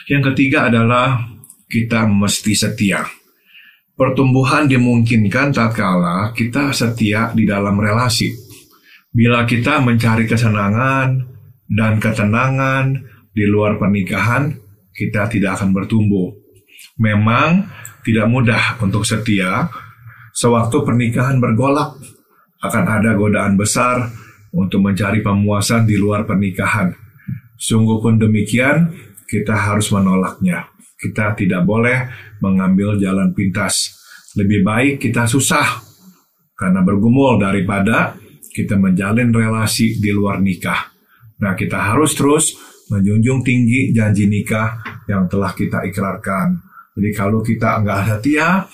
Yang 0.10 0.34
ketiga 0.34 0.74
adalah 0.74 1.22
kita 1.70 2.10
mesti 2.10 2.58
setia. 2.58 3.19
Pertumbuhan 4.00 4.72
dimungkinkan 4.72 5.52
tatkala 5.52 6.32
kita 6.32 6.72
setia 6.72 7.36
di 7.36 7.44
dalam 7.44 7.76
relasi. 7.76 8.32
Bila 9.12 9.44
kita 9.44 9.84
mencari 9.84 10.24
kesenangan 10.24 11.20
dan 11.68 12.00
ketenangan 12.00 12.96
di 13.36 13.44
luar 13.44 13.76
pernikahan, 13.76 14.56
kita 14.96 15.28
tidak 15.28 15.60
akan 15.60 15.76
bertumbuh. 15.76 16.32
Memang 16.96 17.68
tidak 18.08 18.32
mudah 18.32 18.80
untuk 18.80 19.04
setia. 19.04 19.68
Sewaktu 20.32 20.80
pernikahan 20.88 21.44
bergolak, 21.44 22.00
akan 22.64 22.86
ada 22.88 23.12
godaan 23.20 23.60
besar 23.60 24.08
untuk 24.56 24.80
mencari 24.80 25.20
pemuasan 25.20 25.84
di 25.84 26.00
luar 26.00 26.24
pernikahan. 26.24 26.96
Sungguh 27.60 28.00
pun 28.00 28.16
demikian, 28.16 28.96
kita 29.28 29.60
harus 29.60 29.92
menolaknya. 29.92 30.69
Kita 31.00 31.32
tidak 31.32 31.64
boleh 31.64 32.12
mengambil 32.44 33.00
jalan 33.00 33.32
pintas. 33.32 33.96
Lebih 34.36 34.68
baik 34.68 34.94
kita 35.00 35.24
susah 35.24 35.80
karena 36.60 36.84
bergumul 36.84 37.40
daripada 37.40 38.20
kita 38.52 38.76
menjalin 38.76 39.32
relasi 39.32 39.96
di 39.96 40.12
luar 40.12 40.44
nikah. 40.44 40.92
Nah, 41.40 41.56
kita 41.56 41.80
harus 41.80 42.12
terus 42.20 42.52
menjunjung 42.92 43.46
tinggi 43.48 43.96
janji 43.96 44.28
nikah 44.28 44.76
yang 45.08 45.32
telah 45.32 45.56
kita 45.56 45.88
ikrarkan. 45.88 46.60
Jadi 47.00 47.10
kalau 47.16 47.40
kita 47.40 47.80
nggak 47.80 48.20
setia, 48.20 48.68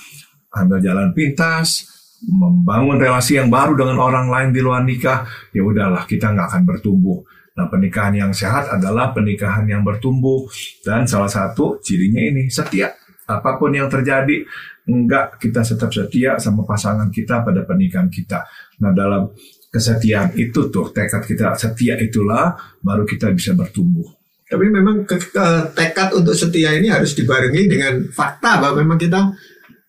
ambil 0.49 0.81
jalan 0.81 1.13
pintas, 1.13 1.85
membangun 2.25 2.97
relasi 2.97 3.37
yang 3.37 3.53
baru 3.53 3.77
dengan 3.77 4.01
orang 4.01 4.31
lain 4.31 4.49
di 4.49 4.65
luar 4.65 4.81
nikah, 4.81 5.27
ya 5.53 5.61
udahlah 5.61 6.09
kita 6.09 6.33
nggak 6.33 6.47
akan 6.49 6.63
bertumbuh. 6.65 7.21
Nah 7.55 7.71
pernikahan 7.71 8.11
yang 8.19 8.31
sehat 8.35 8.67
adalah 8.67 9.15
pernikahan 9.15 9.63
yang 9.63 9.79
bertumbuh 9.79 10.43
dan 10.83 11.07
salah 11.07 11.31
satu 11.31 11.79
cirinya 11.79 12.19
ini 12.19 12.51
setia. 12.51 12.91
Apa 13.25 13.57
pun 13.57 13.73
yang 13.73 13.87
terjadi, 13.87 14.43
enggak 14.85 15.39
kita 15.39 15.63
tetap 15.63 15.89
setia 15.89 16.37
sama 16.37 16.67
pasangan 16.67 17.07
kita 17.09 17.41
pada 17.41 17.63
pernikahan 17.63 18.11
kita. 18.11 18.43
Nah 18.83 18.91
dalam 18.91 19.31
kesetiaan 19.71 20.35
itu 20.35 20.67
tuh 20.67 20.91
tekad 20.91 21.23
kita 21.23 21.55
setia 21.55 21.95
itulah 21.95 22.53
baru 22.83 23.07
kita 23.07 23.31
bisa 23.31 23.55
bertumbuh. 23.55 24.05
Tapi 24.45 24.69
memang 24.69 25.07
ke, 25.07 25.17
ke- 25.17 25.67
tekad 25.73 26.13
untuk 26.13 26.37
setia 26.37 26.75
ini 26.77 26.91
harus 26.91 27.17
dibarengi 27.17 27.65
dengan 27.65 28.03
fakta 28.13 28.61
bahwa 28.61 28.83
memang 28.83 28.99
kita 29.01 29.33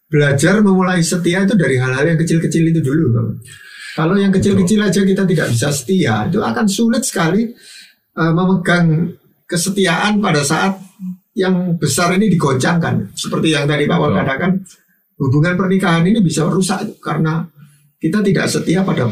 belajar 0.07 0.63
memulai 0.63 1.03
setia 1.03 1.45
itu 1.45 1.59
dari 1.59 1.77
hal-hal 1.77 2.15
yang 2.15 2.19
kecil-kecil 2.19 2.63
itu 2.73 2.81
dulu. 2.81 3.05
Bapak. 3.11 3.66
Kalau 3.97 4.13
yang 4.21 4.29
kecil-kecil 4.29 4.85
aja 4.85 5.01
kita 5.01 5.25
tidak 5.25 5.49
bisa 5.57 5.73
setia, 5.73 6.29
itu 6.29 6.37
akan 6.45 6.69
sulit 6.69 7.01
sekali 7.01 7.49
eh, 8.13 8.33
memegang 8.37 9.09
kesetiaan 9.49 10.21
pada 10.21 10.45
saat 10.45 10.77
yang 11.33 11.81
besar 11.81 12.13
ini 12.13 12.29
digoncangkan. 12.29 13.17
Seperti 13.17 13.57
yang 13.57 13.65
tadi 13.65 13.89
Pak 13.89 13.97
Wal 13.97 14.13
katakan, 14.21 14.53
hubungan 15.17 15.57
pernikahan 15.57 16.05
ini 16.05 16.21
bisa 16.21 16.45
rusak 16.45 17.01
karena 17.01 17.49
kita 17.97 18.21
tidak 18.21 18.53
setia 18.53 18.85
pada 18.85 19.09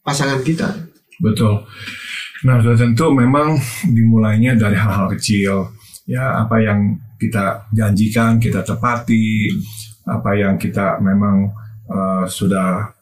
pasangan 0.00 0.40
kita. 0.40 0.72
Betul. 1.20 1.68
Nah, 2.48 2.60
tentu 2.72 3.12
memang 3.12 3.56
dimulainya 3.84 4.56
dari 4.56 4.80
hal-hal 4.80 5.12
kecil. 5.12 5.76
Ya, 6.08 6.40
apa 6.40 6.56
yang 6.64 6.96
kita 7.20 7.68
janjikan, 7.72 8.40
kita 8.40 8.64
tepati. 8.64 9.52
Apa 10.08 10.38
yang 10.38 10.56
kita 10.56 11.04
memang 11.04 11.52
eh, 11.84 12.24
sudah 12.24 12.95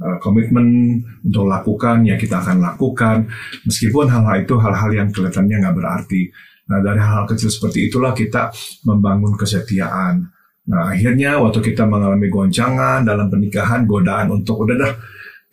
eh, 0.00 0.18
komitmen 0.18 0.98
untuk 1.22 1.46
lakukan, 1.46 2.02
ya 2.06 2.18
kita 2.18 2.40
akan 2.42 2.62
lakukan. 2.62 3.28
Meskipun 3.68 4.10
hal-hal 4.10 4.42
itu 4.42 4.54
hal-hal 4.58 4.90
yang 4.94 5.08
kelihatannya 5.10 5.56
nggak 5.62 5.76
berarti. 5.76 6.22
Nah, 6.64 6.80
dari 6.80 6.96
hal-hal 6.96 7.28
kecil 7.28 7.52
seperti 7.52 7.92
itulah 7.92 8.16
kita 8.16 8.48
membangun 8.88 9.36
kesetiaan. 9.36 10.24
Nah, 10.64 10.96
akhirnya 10.96 11.36
waktu 11.36 11.60
kita 11.60 11.84
mengalami 11.84 12.32
goncangan 12.32 13.04
dalam 13.04 13.28
pernikahan, 13.28 13.84
godaan 13.84 14.32
untuk 14.32 14.64
udah 14.64 14.76
dah 14.80 14.92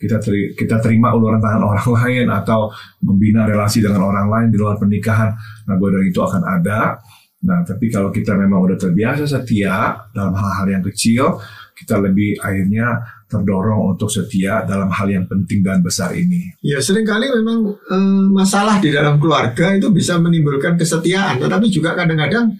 kita 0.00 0.18
teri- 0.18 0.50
kita 0.56 0.80
terima 0.82 1.14
uluran 1.14 1.38
tangan 1.38 1.62
orang 1.62 1.88
lain 2.00 2.26
atau 2.32 2.72
membina 3.04 3.44
relasi 3.44 3.84
dengan 3.84 4.08
orang 4.08 4.26
lain 4.26 4.48
di 4.48 4.56
luar 4.56 4.80
pernikahan. 4.80 5.30
Nah, 5.68 5.76
godaan 5.76 6.08
itu 6.08 6.20
akan 6.24 6.42
ada. 6.42 6.96
Nah, 7.42 7.60
tapi 7.66 7.90
kalau 7.90 8.08
kita 8.08 8.38
memang 8.38 8.62
udah 8.64 8.78
terbiasa 8.78 9.26
setia 9.26 9.98
dalam 10.14 10.32
hal-hal 10.32 10.66
yang 10.78 10.82
kecil, 10.86 11.42
kita 11.74 11.98
lebih 11.98 12.38
akhirnya 12.38 13.02
terdorong 13.32 13.96
untuk 13.96 14.12
setia 14.12 14.60
dalam 14.68 14.92
hal 14.92 15.08
yang 15.08 15.24
penting 15.24 15.64
dan 15.64 15.80
besar 15.80 16.12
ini. 16.12 16.52
Ya 16.60 16.76
sering 16.84 17.08
kali 17.08 17.32
memang 17.32 17.72
eh, 17.72 18.24
masalah 18.28 18.76
di 18.76 18.92
dalam 18.92 19.16
keluarga 19.16 19.72
itu 19.72 19.88
bisa 19.88 20.20
menimbulkan 20.20 20.76
kesetiaan, 20.76 21.40
tetapi 21.40 21.72
juga 21.72 21.96
kadang-kadang 21.96 22.52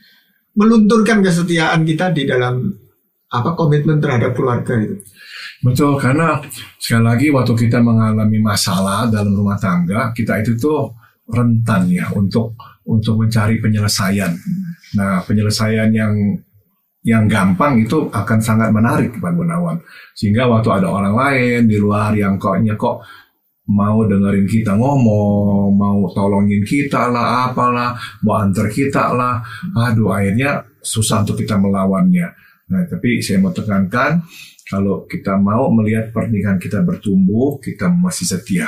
melunturkan 0.57 1.21
kesetiaan 1.21 1.85
kita 1.85 2.09
di 2.17 2.25
dalam 2.25 2.73
apa 3.33 3.52
komitmen 3.52 4.00
terhadap 4.00 4.33
keluarga 4.33 4.76
itu. 4.81 4.97
Betul, 5.62 5.95
karena 5.95 6.43
sekali 6.76 7.05
lagi 7.07 7.26
waktu 7.31 7.55
kita 7.55 7.79
mengalami 7.79 8.43
masalah 8.43 9.07
dalam 9.07 9.31
rumah 9.31 9.55
tangga, 9.57 10.11
kita 10.11 10.43
itu 10.43 10.59
tuh 10.59 10.91
rentan 11.31 11.87
ya 11.87 12.11
untuk 12.19 12.59
untuk 12.83 13.23
mencari 13.23 13.62
penyelesaian. 13.62 14.35
Nah, 14.99 15.23
penyelesaian 15.23 15.88
yang 15.95 16.12
yang 17.02 17.26
gampang 17.26 17.82
itu 17.82 18.06
akan 18.11 18.38
sangat 18.38 18.71
menarik 18.71 19.18
Pak 19.18 19.32
Gunawan. 19.35 19.78
Sehingga 20.14 20.47
waktu 20.47 20.82
ada 20.82 20.88
orang 20.90 21.14
lain 21.18 21.66
di 21.66 21.76
luar 21.78 22.14
yang 22.14 22.38
koknya 22.38 22.78
kok 22.78 23.02
mau 23.71 24.02
dengerin 24.06 24.47
kita 24.47 24.75
ngomong, 24.75 25.71
mau 25.75 25.99
tolongin 26.11 26.62
kita 26.66 27.11
lah, 27.11 27.50
apalah, 27.50 27.94
mau 28.26 28.42
antar 28.42 28.66
kita 28.71 29.14
lah, 29.14 29.38
aduh 29.75 30.11
akhirnya 30.11 30.66
susah 30.82 31.23
untuk 31.23 31.38
kita 31.38 31.59
melawannya. 31.59 32.26
Nah, 32.71 32.82
tapi 32.90 33.23
saya 33.23 33.38
mau 33.38 33.54
tekankan 33.54 34.23
kalau 34.66 35.04
kita 35.06 35.38
mau 35.38 35.71
melihat 35.75 36.11
pernikahan 36.11 36.59
kita 36.59 36.82
bertumbuh, 36.82 37.59
kita 37.62 37.90
masih 37.90 38.26
setia. 38.26 38.66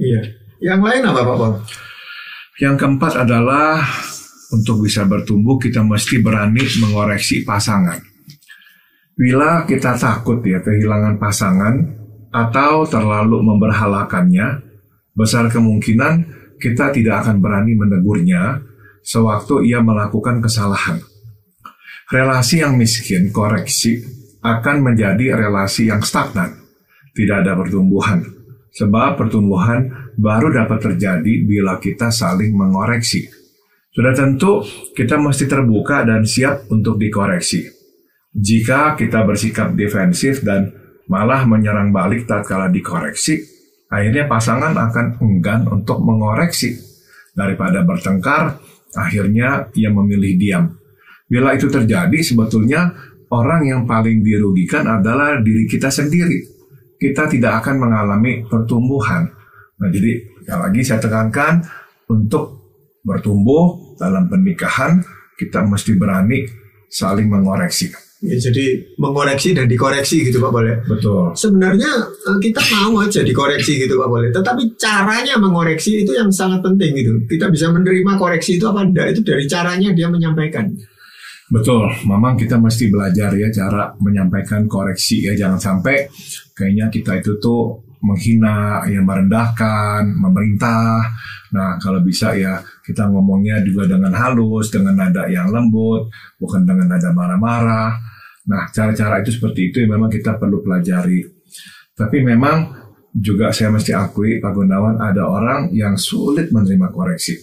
Iya. 0.00 0.36
Yang 0.60 0.80
lain 0.84 1.02
apa 1.08 1.20
Pak 1.24 1.36
Paul? 1.36 1.54
Yang 2.60 2.74
keempat 2.76 3.12
adalah 3.24 3.80
untuk 4.50 4.82
bisa 4.82 5.06
bertumbuh 5.06 5.56
kita 5.58 5.82
mesti 5.82 6.18
berani 6.18 6.62
mengoreksi 6.82 7.46
pasangan. 7.46 7.98
Bila 9.14 9.68
kita 9.68 9.94
takut 10.00 10.40
ya 10.42 10.64
kehilangan 10.64 11.20
pasangan 11.20 11.74
atau 12.32 12.88
terlalu 12.88 13.42
memberhalakannya, 13.42 14.64
besar 15.12 15.50
kemungkinan 15.50 16.40
kita 16.56 16.92
tidak 16.94 17.26
akan 17.26 17.42
berani 17.42 17.76
menegurnya 17.76 18.64
sewaktu 19.04 19.66
ia 19.68 19.80
melakukan 19.80 20.40
kesalahan. 20.40 21.00
Relasi 22.10 22.64
yang 22.64 22.74
miskin 22.74 23.30
koreksi 23.30 24.02
akan 24.42 24.82
menjadi 24.82 25.36
relasi 25.36 25.92
yang 25.92 26.02
stagnan, 26.02 26.58
tidak 27.14 27.46
ada 27.46 27.54
pertumbuhan. 27.54 28.24
Sebab 28.70 29.18
pertumbuhan 29.18 30.10
baru 30.14 30.54
dapat 30.54 30.78
terjadi 30.80 31.42
bila 31.42 31.76
kita 31.82 32.08
saling 32.08 32.54
mengoreksi. 32.54 33.39
Sudah 33.90 34.14
tentu 34.14 34.62
kita 34.94 35.18
mesti 35.18 35.50
terbuka 35.50 36.06
dan 36.06 36.22
siap 36.22 36.70
untuk 36.70 36.94
dikoreksi. 36.94 37.66
Jika 38.30 38.94
kita 38.94 39.26
bersikap 39.26 39.74
defensif 39.74 40.46
dan 40.46 40.70
malah 41.10 41.42
menyerang 41.42 41.90
balik 41.90 42.30
tatkala 42.30 42.70
dikoreksi, 42.70 43.42
akhirnya 43.90 44.30
pasangan 44.30 44.70
akan 44.78 45.18
enggan 45.18 45.66
untuk 45.66 45.98
mengoreksi. 46.06 46.78
Daripada 47.34 47.82
bertengkar, 47.82 48.62
akhirnya 48.94 49.70
ia 49.74 49.90
memilih 49.90 50.38
diam. 50.38 50.64
Bila 51.26 51.58
itu 51.58 51.66
terjadi, 51.66 52.18
sebetulnya 52.22 52.94
orang 53.30 53.66
yang 53.66 53.82
paling 53.86 54.22
dirugikan 54.22 54.86
adalah 54.86 55.42
diri 55.42 55.66
kita 55.66 55.90
sendiri. 55.90 56.42
Kita 56.94 57.26
tidak 57.26 57.66
akan 57.66 57.86
mengalami 57.86 58.46
pertumbuhan. 58.46 59.26
Nah, 59.82 59.88
jadi 59.90 60.20
sekali 60.42 60.60
lagi 60.62 60.80
saya 60.86 61.00
tekankan 61.00 61.54
untuk 62.10 62.60
bertumbuh 63.00 63.79
dalam 64.00 64.24
pernikahan 64.32 65.04
kita 65.36 65.60
mesti 65.68 65.92
berani 66.00 66.48
saling 66.88 67.28
mengoreksi. 67.28 67.92
Ya, 68.20 68.36
jadi 68.36 68.84
mengoreksi 69.00 69.56
dan 69.56 69.64
dikoreksi 69.64 70.28
gitu 70.28 70.44
Pak 70.44 70.52
Boleh. 70.52 70.76
Betul. 70.84 71.32
Sebenarnya 71.32 71.88
eh, 72.04 72.38
kita 72.44 72.60
mau 72.76 73.00
aja 73.00 73.24
dikoreksi 73.24 73.80
gitu 73.80 73.96
Pak 73.96 74.08
Boleh. 74.12 74.28
Tetapi 74.28 74.76
caranya 74.76 75.40
mengoreksi 75.40 76.04
itu 76.04 76.12
yang 76.12 76.28
sangat 76.28 76.60
penting 76.60 76.92
gitu. 77.00 77.16
Kita 77.24 77.48
bisa 77.48 77.72
menerima 77.72 78.20
koreksi 78.20 78.60
itu 78.60 78.68
apa 78.68 78.84
enggak 78.84 79.16
itu 79.16 79.20
dari 79.24 79.48
caranya 79.48 79.88
dia 79.96 80.12
menyampaikan. 80.12 80.68
Betul, 81.50 81.90
memang 82.06 82.38
kita 82.38 82.60
mesti 82.60 82.92
belajar 82.92 83.34
ya 83.34 83.48
cara 83.50 83.96
menyampaikan 83.98 84.68
koreksi 84.68 85.24
ya. 85.24 85.32
Jangan 85.32 85.56
sampai 85.56 86.04
kayaknya 86.52 86.92
kita 86.92 87.24
itu 87.24 87.40
tuh 87.40 87.88
menghina, 88.04 88.84
yang 88.84 89.08
merendahkan, 89.08 90.12
memerintah. 90.12 91.08
Nah, 91.50 91.76
kalau 91.82 91.98
bisa 92.02 92.34
ya 92.38 92.62
kita 92.86 93.10
ngomongnya 93.10 93.58
juga 93.66 93.90
dengan 93.90 94.14
halus, 94.14 94.70
dengan 94.70 94.94
nada 94.94 95.26
yang 95.26 95.50
lembut, 95.50 96.10
bukan 96.38 96.62
dengan 96.62 96.94
nada 96.94 97.10
marah-marah. 97.10 97.90
Nah, 98.46 98.70
cara-cara 98.70 99.22
itu 99.22 99.34
seperti 99.34 99.70
itu 99.70 99.76
yang 99.82 99.98
memang 99.98 100.10
kita 100.10 100.38
perlu 100.38 100.62
pelajari. 100.62 101.26
Tapi 101.94 102.22
memang 102.22 102.70
juga 103.10 103.50
saya 103.50 103.74
mesti 103.74 103.90
akui 103.90 104.38
Pak 104.38 104.52
Gunawan 104.54 105.02
ada 105.02 105.26
orang 105.26 105.74
yang 105.74 105.98
sulit 105.98 106.54
menerima 106.54 106.88
koreksi. 106.94 107.34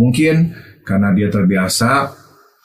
Mungkin 0.00 0.52
karena 0.88 1.12
dia 1.12 1.28
terbiasa 1.28 1.90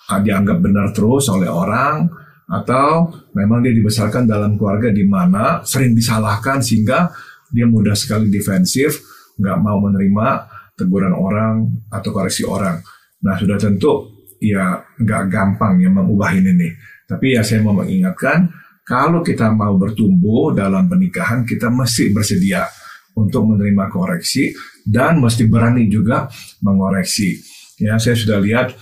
ah, 0.09 0.19
dianggap 0.23 0.57
benar 0.63 0.95
terus 0.95 1.27
oleh 1.27 1.51
orang, 1.51 2.07
atau 2.53 3.09
memang 3.33 3.63
dia 3.63 3.71
dibesarkan 3.71 4.27
dalam 4.27 4.59
keluarga 4.59 4.91
di 4.91 5.07
mana 5.07 5.63
sering 5.63 5.95
disalahkan 5.95 6.59
sehingga 6.59 7.09
dia 7.49 7.65
mudah 7.65 7.95
sekali 7.95 8.27
defensif, 8.27 8.99
nggak 9.39 9.57
mau 9.61 9.79
menerima 9.81 10.27
teguran 10.73 11.13
orang 11.13 11.85
atau 11.89 12.09
koreksi 12.09 12.43
orang. 12.45 12.81
Nah 13.23 13.35
sudah 13.37 13.57
tentu 13.57 14.25
ya 14.43 14.75
nggak 14.99 15.23
gampang 15.31 15.79
ya 15.79 15.89
mengubah 15.89 16.33
ini 16.35 16.51
nih. 16.53 16.73
Tapi 17.07 17.37
ya 17.37 17.41
saya 17.45 17.61
mau 17.61 17.77
mengingatkan 17.77 18.49
kalau 18.83 19.23
kita 19.23 19.47
mau 19.55 19.79
bertumbuh 19.79 20.51
dalam 20.51 20.91
pernikahan 20.91 21.47
kita 21.47 21.71
mesti 21.71 22.11
bersedia 22.11 22.67
untuk 23.15 23.53
menerima 23.53 23.87
koreksi 23.87 24.51
dan 24.83 25.21
mesti 25.21 25.47
berani 25.47 25.87
juga 25.87 26.27
mengoreksi. 26.65 27.39
Ya 27.79 27.95
saya 28.01 28.17
sudah 28.17 28.41
lihat 28.43 28.75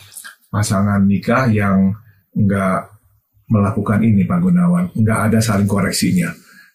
pasangan 0.49 1.03
nikah 1.05 1.51
yang 1.51 1.93
nggak 2.33 2.79
melakukan 3.51 3.99
ini 4.01 4.23
Pak 4.23 4.39
Gunawan. 4.39 4.85
Nggak 4.95 5.19
ada 5.31 5.39
saling 5.43 5.67
koreksinya. 5.67 6.31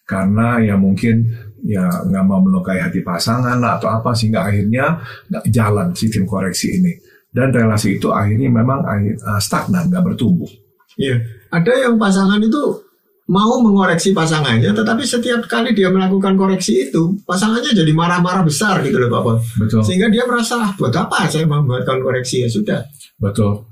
Karena 0.07 0.61
ya 0.63 0.79
mungkin 0.79 1.27
ya 1.65 1.85
nggak 1.85 2.23
mau 2.27 2.43
melukai 2.43 2.81
hati 2.81 3.01
pasangan 3.01 3.57
lah 3.57 3.81
atau 3.81 3.89
apa 3.89 4.13
sehingga 4.13 4.45
akhirnya 4.45 5.01
nggak 5.31 5.43
jalan 5.49 5.87
sistem 5.97 6.27
koreksi 6.27 6.77
ini. 6.77 6.93
Dan 7.27 7.53
relasi 7.53 8.01
itu 8.01 8.09
akhirnya 8.09 8.49
memang 8.49 8.81
uh, 8.81 9.37
stagnan, 9.37 9.93
nggak 9.93 10.03
bertumbuh. 10.03 10.49
Iya, 10.97 11.21
ada 11.53 11.73
yang 11.77 12.01
pasangan 12.01 12.41
itu 12.41 12.87
mau 13.27 13.59
mengoreksi 13.59 14.15
pasangannya, 14.15 14.71
tetapi 14.71 15.03
setiap 15.03 15.45
kali 15.45 15.75
dia 15.75 15.91
melakukan 15.91 16.33
koreksi 16.33 16.89
itu, 16.89 17.19
pasangannya 17.27 17.75
jadi 17.75 17.91
marah-marah 17.91 18.41
besar 18.41 18.79
gitu 18.81 18.97
loh 18.97 19.11
Bapak. 19.11 19.43
Betul. 19.59 19.83
Sehingga 19.83 20.07
dia 20.07 20.23
merasa, 20.23 20.63
ah, 20.63 20.71
buat 20.79 20.95
apa 20.95 21.27
saya 21.27 21.43
membuatkan 21.45 21.99
koreksi 22.01 22.47
ya 22.47 22.49
sudah. 22.49 22.81
Betul. 23.19 23.67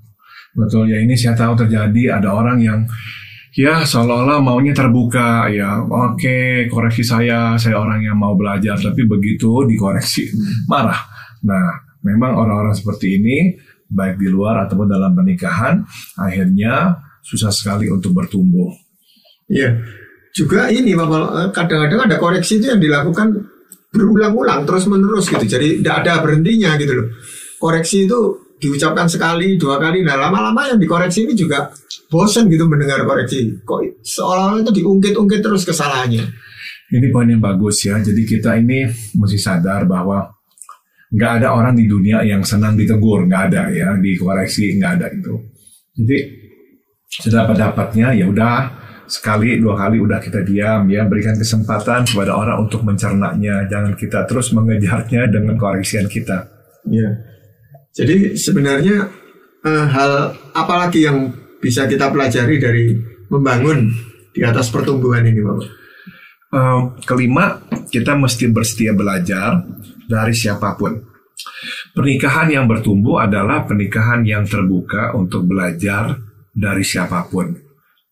Betul 0.55 0.87
ya 0.87 1.03
ini 1.03 1.15
saya 1.19 1.35
tahu 1.35 1.67
terjadi 1.67 2.19
ada 2.19 2.31
orang 2.31 2.63
yang 2.63 2.79
ya 3.55 3.87
seolah-olah 3.87 4.43
maunya 4.43 4.75
terbuka. 4.75 5.47
Ya 5.49 5.79
oke 5.81 6.67
koreksi 6.67 7.01
saya. 7.01 7.55
Saya 7.55 7.79
orang 7.79 8.03
yang 8.03 8.19
mau 8.19 8.35
belajar 8.35 8.75
tapi 8.77 9.07
begitu 9.07 9.63
dikoreksi 9.65 10.29
marah. 10.71 10.99
Nah 11.47 11.87
memang 12.03 12.35
orang-orang 12.35 12.75
seperti 12.75 13.17
ini 13.17 13.55
baik 13.89 14.19
di 14.19 14.27
luar 14.29 14.67
ataupun 14.67 14.91
dalam 14.91 15.15
pernikahan 15.15 15.81
akhirnya 16.19 16.99
susah 17.23 17.49
sekali 17.49 17.89
untuk 17.89 18.13
bertumbuh. 18.13 18.69
Iya. 19.49 19.81
Juga 20.35 20.67
ini 20.67 20.91
bapak 20.91 21.21
eh, 21.31 21.49
kadang-kadang 21.55 22.11
ada 22.11 22.17
koreksi 22.19 22.59
itu 22.59 22.67
yang 22.67 22.81
dilakukan 22.83 23.31
berulang-ulang 23.95 24.67
terus 24.67 24.85
menerus 24.91 25.31
gitu. 25.31 25.47
Jadi 25.47 25.79
tidak 25.79 26.03
ada 26.03 26.19
berhentinya 26.19 26.75
gitu 26.75 26.91
loh. 26.91 27.07
Koreksi 27.55 28.03
itu 28.03 28.44
diucapkan 28.65 29.05
sekali 29.05 29.61
dua 29.61 29.77
kali. 29.77 30.01
Nah 30.01 30.17
lama-lama 30.17 30.65
yang 30.73 30.81
dikoreksi 30.81 31.29
ini 31.29 31.37
juga 31.37 31.69
bosan 32.09 32.49
gitu 32.49 32.65
mendengar 32.65 33.05
koreksi. 33.05 33.61
Kok 33.61 34.01
seolah-olah 34.01 34.65
itu 34.65 34.71
diungkit-ungkit 34.81 35.45
terus 35.45 35.61
kesalahannya? 35.61 36.25
Ini 36.89 37.07
poin 37.13 37.29
yang 37.29 37.41
bagus 37.41 37.85
ya. 37.85 38.01
Jadi 38.01 38.25
kita 38.25 38.57
ini 38.57 38.89
mesti 39.13 39.37
sadar 39.37 39.85
bahwa 39.85 40.25
nggak 41.13 41.31
ada 41.41 41.53
orang 41.53 41.77
di 41.77 41.85
dunia 41.85 42.25
yang 42.25 42.41
senang 42.41 42.73
ditegur. 42.73 43.29
Nggak 43.29 43.53
ada 43.53 43.69
ya 43.69 43.93
dikoreksi 44.01 44.81
nggak 44.81 44.91
ada 44.97 45.07
itu. 45.13 45.33
Jadi 45.95 46.17
sedapat 47.05 47.55
dapatnya 47.55 48.11
ya 48.17 48.25
udah 48.25 48.83
sekali 49.05 49.61
dua 49.61 49.77
kali 49.77 50.01
udah 50.01 50.17
kita 50.17 50.41
diam 50.41 50.89
ya. 50.89 51.05
Berikan 51.05 51.37
kesempatan 51.37 52.09
kepada 52.09 52.33
orang 52.33 52.65
untuk 52.65 52.81
mencernanya. 52.81 53.69
Jangan 53.69 53.93
kita 53.93 54.25
terus 54.25 54.49
mengejarnya 54.49 55.29
dengan 55.29 55.53
koreksian 55.57 56.09
kita. 56.09 56.49
Ya 56.85 57.34
jadi 57.95 58.35
sebenarnya 58.35 59.07
uh, 59.63 59.85
hal 59.87 60.35
apalagi 60.51 61.07
yang 61.07 61.31
bisa 61.63 61.87
kita 61.87 62.11
pelajari 62.11 62.59
dari 62.59 62.85
membangun 63.31 63.89
di 64.35 64.43
atas 64.43 64.67
pertumbuhan 64.67 65.23
ini, 65.23 65.39
Bapak? 65.39 65.69
Uh, 66.51 66.79
kelima, 67.07 67.63
kita 67.87 68.19
mesti 68.19 68.51
bersedia 68.51 68.91
belajar 68.91 69.63
dari 70.05 70.35
siapa 70.35 70.75
pun. 70.75 70.93
Pernikahan 71.95 72.51
yang 72.51 72.67
bertumbuh 72.67 73.23
adalah 73.23 73.63
pernikahan 73.63 74.27
yang 74.27 74.43
terbuka 74.43 75.15
untuk 75.15 75.47
belajar 75.47 76.19
dari 76.51 76.83
siapa 76.83 77.27
pun. 77.31 77.55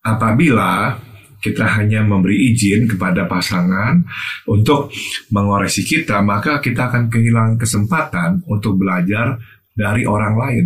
Apabila 0.04 0.96
kita 1.44 1.68
hanya 1.76 2.08
memberi 2.08 2.56
izin 2.56 2.88
kepada 2.88 3.28
pasangan 3.28 4.00
untuk 4.48 4.92
mengoreksi 5.36 5.84
kita, 5.84 6.24
maka 6.24 6.64
kita 6.64 6.88
akan 6.88 7.12
kehilangan 7.12 7.60
kesempatan 7.60 8.48
untuk 8.48 8.80
belajar 8.80 9.36
dari 9.74 10.06
orang 10.06 10.36
lain. 10.38 10.66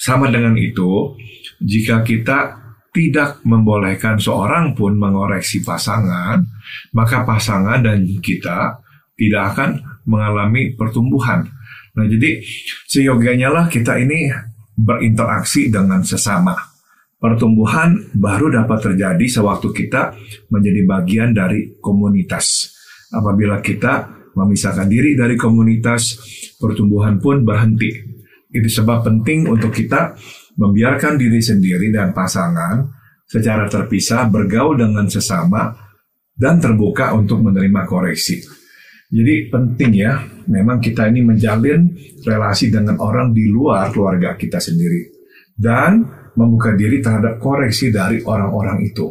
Sama 0.00 0.32
dengan 0.32 0.56
itu, 0.56 1.16
jika 1.60 2.00
kita 2.04 2.60
tidak 2.90 3.38
membolehkan 3.46 4.18
seorang 4.18 4.74
pun 4.74 4.98
mengoreksi 4.98 5.62
pasangan, 5.62 6.42
maka 6.96 7.22
pasangan 7.22 7.78
dan 7.84 8.02
kita 8.18 8.82
tidak 9.14 9.54
akan 9.54 9.70
mengalami 10.08 10.74
pertumbuhan. 10.74 11.46
Nah, 11.94 12.06
jadi 12.08 12.40
seyogianya 12.88 13.52
lah 13.52 13.66
kita 13.68 14.00
ini 14.00 14.32
berinteraksi 14.74 15.68
dengan 15.68 16.00
sesama. 16.00 16.56
Pertumbuhan 17.20 18.16
baru 18.16 18.48
dapat 18.48 18.80
terjadi 18.80 19.26
sewaktu 19.28 19.68
kita 19.76 20.16
menjadi 20.48 20.80
bagian 20.88 21.30
dari 21.36 21.76
komunitas. 21.76 22.72
Apabila 23.12 23.60
kita 23.60 24.08
memisahkan 24.32 24.88
diri 24.88 25.20
dari 25.20 25.36
komunitas, 25.36 26.16
pertumbuhan 26.56 27.20
pun 27.20 27.44
berhenti. 27.44 27.92
Itu 28.50 28.82
sebab 28.82 29.06
penting 29.06 29.46
untuk 29.46 29.70
kita 29.70 30.18
membiarkan 30.58 31.14
diri 31.14 31.38
sendiri 31.38 31.94
dan 31.94 32.10
pasangan 32.10 32.82
secara 33.22 33.70
terpisah 33.70 34.26
bergaul 34.26 34.74
dengan 34.74 35.06
sesama 35.06 35.70
dan 36.34 36.58
terbuka 36.58 37.14
untuk 37.14 37.46
menerima 37.46 37.86
koreksi. 37.86 38.42
Jadi 39.10 39.50
penting 39.50 39.90
ya, 39.94 40.18
memang 40.50 40.78
kita 40.82 41.06
ini 41.10 41.22
menjalin 41.22 41.94
relasi 42.26 42.70
dengan 42.70 42.98
orang 42.98 43.30
di 43.34 43.46
luar 43.46 43.90
keluarga 43.90 44.34
kita 44.34 44.58
sendiri 44.58 45.10
dan 45.54 46.02
membuka 46.34 46.74
diri 46.78 47.02
terhadap 47.02 47.38
koreksi 47.42 47.90
dari 47.90 48.22
orang-orang 48.22 48.86
itu. 48.86 49.06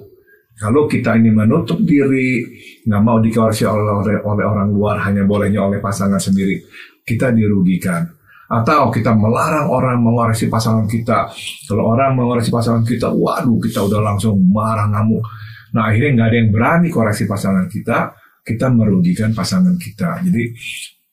Kalau 0.59 0.91
kita 0.91 1.15
ini 1.15 1.31
menutup 1.31 1.79
diri, 1.87 2.43
nggak 2.83 3.03
mau 3.03 3.23
dikoreksi 3.23 3.63
oleh, 3.63 4.19
oleh 4.19 4.43
orang 4.43 4.67
luar, 4.75 4.99
hanya 5.07 5.23
bolehnya 5.23 5.63
oleh 5.63 5.79
pasangan 5.79 6.19
sendiri, 6.19 6.59
kita 7.07 7.31
dirugikan 7.31 8.03
atau 8.49 8.89
kita 8.89 9.13
melarang 9.13 9.69
orang 9.69 10.01
mengoreksi 10.01 10.49
pasangan 10.49 10.89
kita. 10.89 11.29
Kalau 11.69 11.93
orang 11.93 12.17
mengoreksi 12.17 12.49
pasangan 12.49 12.81
kita, 12.81 13.13
waduh 13.13 13.61
kita 13.61 13.85
udah 13.85 14.01
langsung 14.01 14.41
marah 14.49 14.89
ngamuk. 14.89 15.21
Nah 15.77 15.93
akhirnya 15.93 16.17
nggak 16.17 16.27
ada 16.33 16.37
yang 16.41 16.49
berani 16.49 16.87
koreksi 16.89 17.29
pasangan 17.29 17.69
kita, 17.69 18.17
kita 18.41 18.73
merugikan 18.73 19.37
pasangan 19.37 19.77
kita. 19.77 20.25
Jadi 20.25 20.49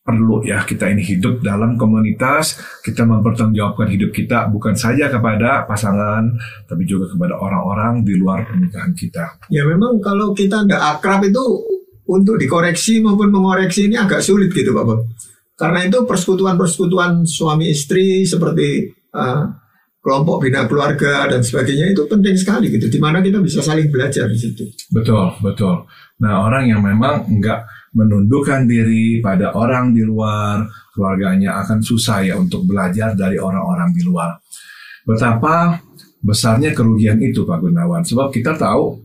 perlu 0.07 0.41
ya 0.47 0.63
kita 0.63 0.89
ini 0.89 1.03
hidup 1.03 1.45
dalam 1.45 1.77
komunitas, 1.77 2.57
kita 2.81 3.05
mempertanggungjawabkan 3.05 3.91
hidup 3.91 4.15
kita 4.15 4.49
bukan 4.49 4.73
saja 4.73 5.13
kepada 5.13 5.69
pasangan, 5.69 6.31
tapi 6.65 6.89
juga 6.89 7.13
kepada 7.13 7.37
orang-orang 7.37 8.01
di 8.01 8.17
luar 8.17 8.49
pernikahan 8.49 8.97
kita. 8.97 9.45
Ya 9.53 9.67
memang 9.69 10.01
kalau 10.01 10.33
kita 10.33 10.65
nggak 10.65 10.83
akrab 10.97 11.27
itu 11.27 11.45
untuk 12.07 12.39
dikoreksi 12.39 13.03
maupun 13.03 13.35
mengoreksi 13.35 13.91
ini 13.91 13.99
agak 13.99 14.23
sulit 14.23 14.49
gitu 14.55 14.73
Pak 14.73 14.85
Bob. 14.87 15.05
Karena 15.57 15.89
itu 15.89 16.05
persekutuan-persekutuan 16.05 17.25
suami 17.25 17.73
istri 17.73 18.29
seperti 18.29 18.93
uh, 19.17 19.49
kelompok 20.05 20.45
bina 20.45 20.69
keluarga 20.71 21.27
dan 21.27 21.41
sebagainya 21.41 21.97
itu 21.97 22.05
penting 22.07 22.37
sekali 22.37 22.69
gitu. 22.71 22.93
Di 22.93 23.01
mana 23.01 23.25
kita 23.25 23.41
bisa 23.41 23.65
saling 23.65 23.89
belajar 23.89 24.29
di 24.29 24.39
situ. 24.39 24.69
Betul, 24.93 25.35
betul. 25.41 25.89
Nah 26.21 26.45
orang 26.45 26.71
yang 26.71 26.85
memang 26.85 27.27
enggak 27.27 27.65
menundukkan 27.97 28.69
diri 28.69 29.25
pada 29.25 29.57
orang 29.57 29.97
di 29.97 30.05
luar 30.05 30.61
keluarganya 30.93 31.65
akan 31.65 31.81
susah 31.81 32.23
ya 32.23 32.37
untuk 32.37 32.69
belajar 32.69 33.17
dari 33.17 33.41
orang-orang 33.41 33.91
di 33.97 34.05
luar. 34.05 34.37
Betapa 35.09 35.81
besarnya 36.21 36.77
kerugian 36.77 37.17
itu 37.25 37.49
Pak 37.49 37.59
Gunawan. 37.65 38.05
Sebab 38.05 38.29
kita 38.29 38.55
tahu 38.55 39.01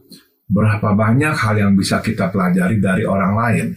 berapa 0.51 0.91
banyak 0.91 1.31
hal 1.31 1.55
yang 1.55 1.73
bisa 1.79 2.03
kita 2.03 2.27
pelajari 2.27 2.83
dari 2.83 3.07
orang 3.07 3.33
lain. 3.33 3.67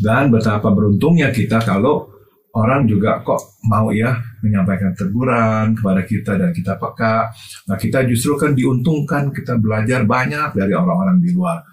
Dan 0.00 0.28
betapa 0.28 0.68
beruntungnya 0.72 1.32
kita 1.32 1.60
kalau 1.64 2.08
orang 2.56 2.84
juga 2.84 3.20
kok 3.24 3.60
mau 3.68 3.88
ya 3.94 4.16
menyampaikan 4.44 4.92
teguran 4.96 5.76
kepada 5.76 6.02
kita 6.04 6.32
dan 6.36 6.50
kita 6.52 6.76
peka. 6.76 7.32
Nah 7.68 7.76
kita 7.80 8.04
justru 8.08 8.36
kan 8.36 8.52
diuntungkan, 8.52 9.32
kita 9.32 9.56
belajar 9.56 10.04
banyak 10.04 10.56
dari 10.56 10.72
orang-orang 10.76 11.20
di 11.20 11.30
luar. 11.32 11.64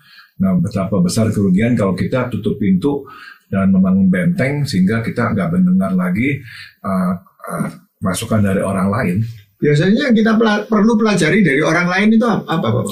Nah 0.43 0.55
betapa 0.59 1.01
besar 1.01 1.31
kerugian 1.33 1.73
kalau 1.73 1.97
kita 1.97 2.29
tutup 2.29 2.59
pintu 2.61 3.03
dan 3.47 3.71
membangun 3.71 4.11
benteng 4.11 4.67
sehingga 4.67 4.99
kita 4.99 5.31
nggak 5.33 5.49
mendengar 5.55 5.95
lagi 5.95 6.35
uh, 6.83 7.15
uh, 7.47 7.67
masukan 8.03 8.43
dari 8.43 8.61
orang 8.61 8.91
lain. 8.91 9.17
Biasanya 9.57 10.11
yang 10.11 10.15
kita 10.15 10.37
pela 10.37 10.61
perlu 10.69 10.93
pelajari 10.93 11.41
dari 11.41 11.63
orang 11.63 11.89
lain 11.89 12.07
itu 12.13 12.25
apa, 12.27 12.61
Pak? 12.61 12.85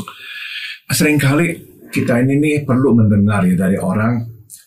Seringkali 0.85 1.47
kita 1.89 2.21
ini 2.21 2.37
nih 2.37 2.55
perlu 2.67 2.93
mendengar 2.93 3.41
ya 3.45 3.55
dari 3.57 3.77
orang 3.79 4.21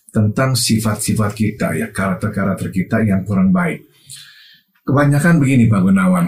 tentang 0.08 0.56
sifat-sifat 0.56 1.30
kita 1.36 1.68
ya, 1.78 1.86
karakter-karakter 1.92 2.72
kita 2.72 3.04
yang 3.04 3.22
kurang 3.22 3.54
baik. 3.54 3.86
Kebanyakan 4.82 5.36
begini 5.36 5.68
Pak 5.68 5.80
Gunawan, 5.84 6.26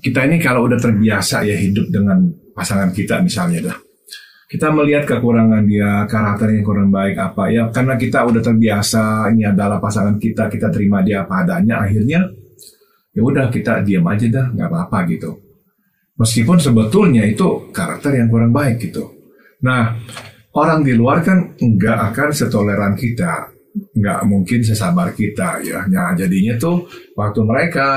kita 0.00 0.24
ini 0.24 0.40
kalau 0.40 0.64
udah 0.64 0.80
terbiasa 0.80 1.44
ya 1.44 1.54
hidup 1.54 1.92
dengan 1.92 2.24
pasangan 2.56 2.88
kita 2.90 3.20
misalnya 3.20 3.68
dah. 3.68 3.78
Kita 4.48 4.72
melihat 4.72 5.04
kekurangan 5.04 5.68
dia, 5.68 6.08
karakternya 6.08 6.64
kurang 6.64 6.88
baik 6.88 7.20
apa 7.20 7.52
ya, 7.52 7.68
karena 7.68 8.00
kita 8.00 8.24
udah 8.24 8.40
terbiasa 8.40 9.28
ini 9.28 9.44
adalah 9.44 9.76
pasangan 9.76 10.16
kita, 10.16 10.48
kita 10.48 10.72
terima 10.72 11.04
dia 11.04 11.28
apa 11.28 11.44
adanya, 11.44 11.84
akhirnya 11.84 12.24
ya 13.18 13.20
udah 13.26 13.50
kita 13.50 13.82
diam 13.82 14.06
aja 14.06 14.30
dah 14.30 14.46
nggak 14.54 14.68
apa-apa 14.70 14.98
gitu 15.10 15.30
meskipun 16.22 16.62
sebetulnya 16.62 17.26
itu 17.26 17.66
karakter 17.74 18.14
yang 18.14 18.30
kurang 18.30 18.54
baik 18.54 18.78
gitu 18.78 19.17
nah 19.64 19.94
orang 20.54 20.80
di 20.86 20.92
luar 20.94 21.22
kan 21.22 21.54
nggak 21.58 21.98
akan 22.12 22.28
setoleran 22.34 22.94
kita. 22.98 23.54
Nggak 23.78 24.20
mungkin 24.26 24.60
sesabar 24.66 25.14
kita 25.14 25.62
ya. 25.62 25.86
Nah 25.86 26.16
jadinya 26.18 26.58
tuh 26.58 26.88
waktu 27.14 27.40
mereka 27.46 27.88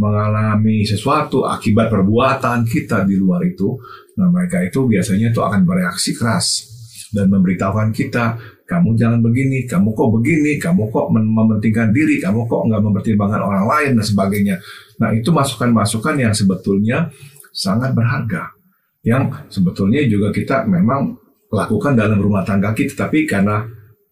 mengalami 0.00 0.88
sesuatu 0.88 1.44
akibat 1.44 1.92
perbuatan 1.92 2.64
kita 2.64 3.04
di 3.04 3.20
luar 3.20 3.44
itu 3.44 3.76
nah 4.16 4.24
mereka 4.32 4.64
itu 4.64 4.88
biasanya 4.88 5.28
tuh 5.36 5.44
akan 5.44 5.68
bereaksi 5.68 6.16
keras 6.16 6.64
dan 7.12 7.28
memberitahukan 7.28 7.92
kita 7.92 8.40
kamu 8.72 8.96
jangan 8.96 9.20
begini, 9.20 9.68
kamu 9.68 9.92
kok 9.92 10.08
begini, 10.16 10.56
kamu 10.56 10.88
kok 10.88 11.12
mementingkan 11.12 11.92
diri, 11.92 12.16
kamu 12.16 12.48
kok 12.48 12.64
nggak 12.72 12.80
mempertimbangkan 12.80 13.44
orang 13.44 13.68
lain 13.68 13.90
dan 14.00 14.06
sebagainya. 14.06 14.56
Nah 14.96 15.12
itu 15.12 15.28
masukan-masukan 15.28 16.16
yang 16.16 16.32
sebetulnya 16.32 17.12
sangat 17.52 17.92
berharga, 17.92 18.56
yang 19.02 19.30
sebetulnya 19.50 20.02
juga 20.06 20.30
kita 20.30 20.66
memang 20.66 21.14
lakukan 21.52 21.92
dalam 21.98 22.18
rumah 22.22 22.46
tangga 22.46 22.72
kita, 22.72 23.06
tapi 23.06 23.28
karena 23.28 23.60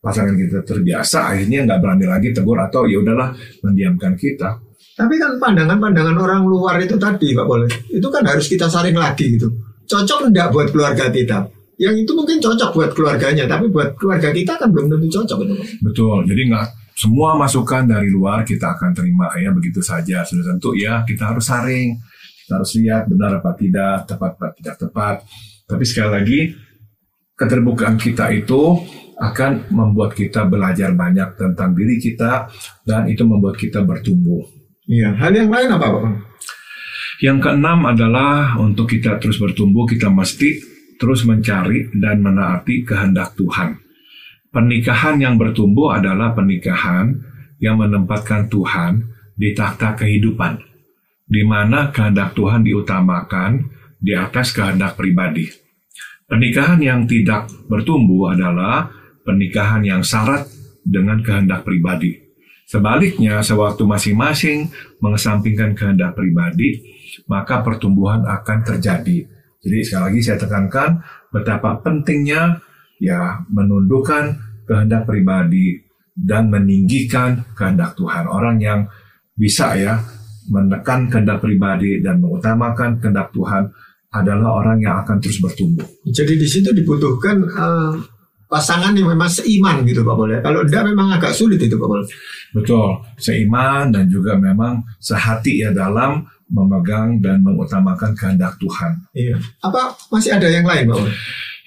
pasangan 0.02 0.36
kita 0.36 0.60
terbiasa, 0.66 1.34
akhirnya 1.34 1.64
nggak 1.64 1.80
berani 1.80 2.06
lagi 2.06 2.28
tegur 2.34 2.58
atau 2.58 2.84
ya 2.84 3.00
udahlah 3.00 3.32
mendiamkan 3.64 4.18
kita. 4.18 4.60
Tapi 4.98 5.14
kan 5.16 5.40
pandangan-pandangan 5.40 6.16
orang 6.18 6.44
luar 6.44 6.76
itu 6.82 7.00
tadi, 7.00 7.32
Pak 7.32 7.46
Boleh, 7.48 7.70
itu 7.88 8.08
kan 8.12 8.22
harus 8.26 8.44
kita 8.50 8.68
saring 8.68 8.96
lagi 8.96 9.38
gitu. 9.38 9.48
Cocok 9.88 10.28
enggak 10.28 10.52
buat 10.52 10.68
keluarga 10.68 11.08
kita? 11.08 11.48
yang 11.80 11.96
itu 11.96 12.12
mungkin 12.12 12.36
cocok 12.36 12.76
buat 12.76 12.90
keluarganya, 12.92 13.48
tapi 13.48 13.72
buat 13.72 13.96
keluarga 13.96 14.28
kita 14.36 14.52
kan 14.60 14.68
belum 14.68 14.92
tentu 14.92 15.08
cocok. 15.16 15.38
Betul, 15.40 15.56
betul. 15.80 16.18
jadi 16.28 16.42
nggak 16.52 16.66
semua 16.92 17.32
masukan 17.40 17.88
dari 17.88 18.12
luar 18.12 18.44
kita 18.44 18.76
akan 18.76 18.92
terima 18.92 19.32
ya 19.40 19.48
begitu 19.48 19.80
saja. 19.80 20.20
Sudah 20.20 20.52
tentu 20.52 20.76
ya 20.76 21.00
kita 21.08 21.32
harus 21.32 21.48
saring, 21.48 21.96
kita 22.50 22.58
harus 22.58 22.74
lihat 22.82 23.06
benar 23.06 23.38
apa 23.38 23.54
tidak, 23.54 24.10
tepat 24.10 24.34
apa 24.34 24.46
tidak 24.58 24.74
tepat. 24.74 25.16
Tapi 25.70 25.84
sekali 25.86 26.10
lagi 26.10 26.40
keterbukaan 27.38 27.94
kita 27.94 28.26
itu 28.34 28.74
akan 29.22 29.70
membuat 29.70 30.18
kita 30.18 30.50
belajar 30.50 30.90
banyak 30.90 31.38
tentang 31.38 31.78
diri 31.78 32.02
kita 32.02 32.50
dan 32.82 33.06
itu 33.06 33.22
membuat 33.22 33.54
kita 33.54 33.86
bertumbuh. 33.86 34.42
Iya, 34.90 35.14
hal 35.14 35.30
yang 35.30 35.46
lain 35.46 35.70
apa, 35.78 35.86
Pak? 35.94 36.02
Yang 37.22 37.38
keenam 37.38 37.86
adalah 37.86 38.58
untuk 38.58 38.90
kita 38.90 39.22
terus 39.22 39.38
bertumbuh, 39.38 39.86
kita 39.86 40.10
mesti 40.10 40.58
terus 40.98 41.22
mencari 41.22 41.86
dan 42.02 42.18
menaati 42.18 42.82
kehendak 42.82 43.38
Tuhan. 43.38 43.78
Pernikahan 44.50 45.22
yang 45.22 45.38
bertumbuh 45.38 45.94
adalah 45.94 46.34
pernikahan 46.34 47.14
yang 47.62 47.78
menempatkan 47.78 48.50
Tuhan 48.50 49.06
di 49.38 49.54
takhta 49.54 49.94
kehidupan, 49.94 50.69
di 51.30 51.46
mana 51.46 51.94
kehendak 51.94 52.34
Tuhan 52.34 52.66
diutamakan 52.66 53.62
di 54.02 54.18
atas 54.18 54.50
kehendak 54.50 54.98
pribadi. 54.98 55.46
Pernikahan 56.26 56.82
yang 56.82 57.06
tidak 57.06 57.46
bertumbuh 57.70 58.34
adalah 58.34 58.90
pernikahan 59.22 59.86
yang 59.86 60.02
syarat 60.02 60.46
dengan 60.82 61.22
kehendak 61.22 61.62
pribadi. 61.62 62.18
Sebaliknya, 62.66 63.42
sewaktu 63.42 63.82
masing-masing 63.82 64.70
mengesampingkan 65.02 65.74
kehendak 65.74 66.14
pribadi, 66.14 66.82
maka 67.26 67.62
pertumbuhan 67.66 68.22
akan 68.26 68.58
terjadi 68.62 69.26
jadi 69.60 69.84
sekali 69.84 70.02
lagi 70.08 70.20
saya 70.24 70.38
tekankan 70.40 70.90
betapa 71.28 71.84
pentingnya 71.84 72.64
ya 72.96 73.44
menundukkan 73.52 74.40
kehendak 74.64 75.04
pribadi 75.04 75.84
dan 76.16 76.48
meninggikan 76.48 77.44
kehendak 77.52 77.92
Tuhan. 77.92 78.24
Orang 78.24 78.56
yang 78.60 78.88
bisa 79.36 79.76
ya 79.76 80.00
menekan 80.50 81.06
kehendak 81.06 81.38
pribadi 81.38 82.02
dan 82.02 82.18
mengutamakan 82.18 82.98
kehendak 82.98 83.30
Tuhan 83.30 83.70
adalah 84.10 84.58
orang 84.58 84.82
yang 84.82 84.98
akan 85.06 85.22
terus 85.22 85.38
bertumbuh. 85.38 85.86
Jadi 86.10 86.34
di 86.34 86.48
situ 86.50 86.74
dibutuhkan 86.74 87.46
uh, 87.46 87.94
pasangan 88.50 88.90
yang 88.90 89.14
memang 89.14 89.30
seiman 89.30 89.86
gitu 89.86 90.02
Pak 90.02 90.16
Boleh. 90.18 90.38
Kalau 90.42 90.66
tidak 90.66 90.90
memang 90.90 91.14
agak 91.14 91.30
sulit 91.30 91.62
itu 91.62 91.78
Pak 91.78 91.88
Boleh. 91.88 92.06
Betul, 92.50 92.98
seiman 93.14 93.94
dan 93.94 94.10
juga 94.10 94.34
memang 94.34 94.82
sehati 94.98 95.62
ya 95.62 95.70
dalam 95.70 96.26
memegang 96.50 97.22
dan 97.22 97.46
mengutamakan 97.46 98.10
kehendak 98.18 98.58
Tuhan. 98.58 98.98
Iya. 99.14 99.38
Apa 99.62 99.94
masih 100.10 100.34
ada 100.34 100.50
yang 100.50 100.66
lain, 100.66 100.90
Pak? 100.90 101.06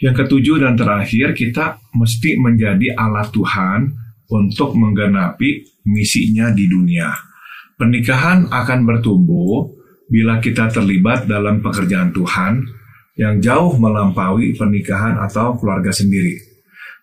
Yang 0.04 0.28
ketujuh 0.28 0.60
dan 0.60 0.76
terakhir, 0.76 1.32
kita 1.32 1.80
mesti 1.96 2.36
menjadi 2.36 2.92
alat 3.00 3.32
Tuhan 3.32 3.96
untuk 4.28 4.76
menggenapi 4.76 5.64
misinya 5.88 6.52
di 6.52 6.68
dunia. 6.68 7.33
Pernikahan 7.84 8.48
akan 8.48 8.80
bertumbuh 8.88 9.68
bila 10.08 10.40
kita 10.40 10.72
terlibat 10.72 11.28
dalam 11.28 11.60
pekerjaan 11.60 12.16
Tuhan 12.16 12.64
yang 13.20 13.44
jauh 13.44 13.76
melampaui 13.76 14.56
pernikahan 14.56 15.20
atau 15.20 15.60
keluarga 15.60 15.92
sendiri. 15.92 16.40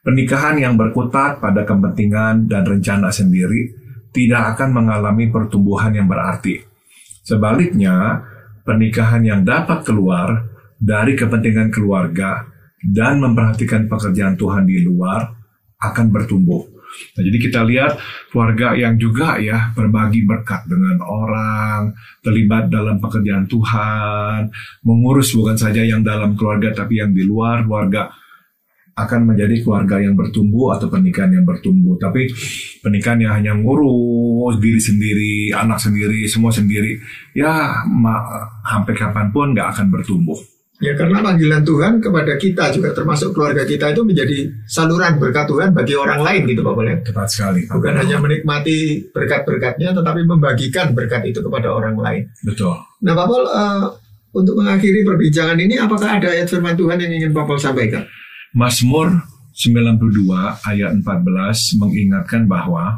Pernikahan 0.00 0.56
yang 0.56 0.80
berkutat 0.80 1.36
pada 1.36 1.68
kepentingan 1.68 2.48
dan 2.48 2.64
rencana 2.64 3.12
sendiri 3.12 3.76
tidak 4.08 4.56
akan 4.56 4.72
mengalami 4.72 5.28
pertumbuhan 5.28 5.92
yang 5.92 6.08
berarti 6.08 6.64
Sebaliknya, 7.28 8.24
pernikahan 8.64 9.20
yang 9.20 9.44
dapat 9.44 9.84
keluar 9.84 10.48
dari 10.80 11.12
kepentingan 11.12 11.68
keluarga 11.68 12.48
dan 12.80 13.20
memperhatikan 13.20 13.84
pekerjaan 13.84 14.40
Tuhan 14.40 14.64
di 14.64 14.80
luar 14.80 15.28
akan 15.76 16.08
bertumbuh. 16.08 16.79
Nah, 16.90 17.22
jadi 17.22 17.38
kita 17.38 17.60
lihat 17.66 17.92
keluarga 18.30 18.74
yang 18.74 18.94
juga 18.98 19.38
ya 19.38 19.70
berbagi 19.72 20.26
berkat 20.26 20.66
dengan 20.66 20.98
orang, 21.02 21.94
terlibat 22.20 22.68
dalam 22.68 22.98
pekerjaan 22.98 23.46
Tuhan, 23.46 24.50
mengurus 24.84 25.32
bukan 25.34 25.56
saja 25.56 25.82
yang 25.82 26.02
dalam 26.02 26.34
keluarga 26.34 26.74
tapi 26.74 27.00
yang 27.02 27.14
di 27.14 27.22
luar 27.24 27.62
keluarga 27.64 28.10
akan 29.00 29.32
menjadi 29.32 29.64
keluarga 29.64 29.96
yang 30.02 30.12
bertumbuh 30.12 30.76
atau 30.76 30.92
pernikahan 30.92 31.32
yang 31.32 31.46
bertumbuh. 31.46 31.96
Tapi 31.96 32.28
pernikahan 32.84 33.24
yang 33.24 33.32
hanya 33.38 33.52
ngurus 33.56 34.60
diri 34.60 34.80
sendiri, 34.80 35.34
anak 35.56 35.80
sendiri, 35.80 36.28
semua 36.28 36.52
sendiri, 36.52 37.00
ya 37.32 37.80
sampai 38.66 38.94
kapan 38.94 39.32
pun 39.32 39.56
nggak 39.56 39.68
akan 39.78 39.86
bertumbuh. 39.88 40.59
Ya 40.80 40.96
karena 40.96 41.20
panggilan 41.20 41.60
Tuhan 41.60 42.00
kepada 42.00 42.40
kita 42.40 42.72
juga 42.72 42.96
termasuk 42.96 43.36
keluarga 43.36 43.68
kita 43.68 43.92
itu 43.92 44.00
menjadi 44.00 44.48
saluran 44.64 45.20
berkat 45.20 45.44
Tuhan 45.44 45.76
bagi 45.76 45.92
orang 45.92 46.24
lain 46.24 46.48
gitu 46.48 46.64
Pak 46.64 46.72
Boleh. 46.72 46.96
Tepat 47.04 47.28
sekali. 47.28 47.68
Bukan 47.68 48.00
hanya 48.00 48.16
menikmati 48.16 49.04
berkat-berkatnya 49.12 49.92
tetapi 49.92 50.24
membagikan 50.24 50.96
berkat 50.96 51.28
itu 51.28 51.44
kepada 51.44 51.68
orang 51.68 52.00
lain. 52.00 52.22
Betul. 52.40 52.80
Nah 53.04 53.12
Pak 53.12 53.26
Paul, 53.28 53.44
uh, 53.44 53.92
untuk 54.32 54.56
mengakhiri 54.56 55.04
perbincangan 55.04 55.60
ini 55.60 55.76
apakah 55.76 56.16
ada 56.16 56.32
ayat 56.32 56.48
firman 56.48 56.72
Tuhan 56.72 56.96
yang 56.96 57.12
ingin 57.12 57.30
Pak 57.36 57.44
Paul 57.44 57.60
sampaikan? 57.60 58.08
Mazmur 58.56 59.20
92 59.52 60.00
ayat 60.64 60.96
14 60.96 61.76
mengingatkan 61.76 62.48
bahwa 62.48 62.96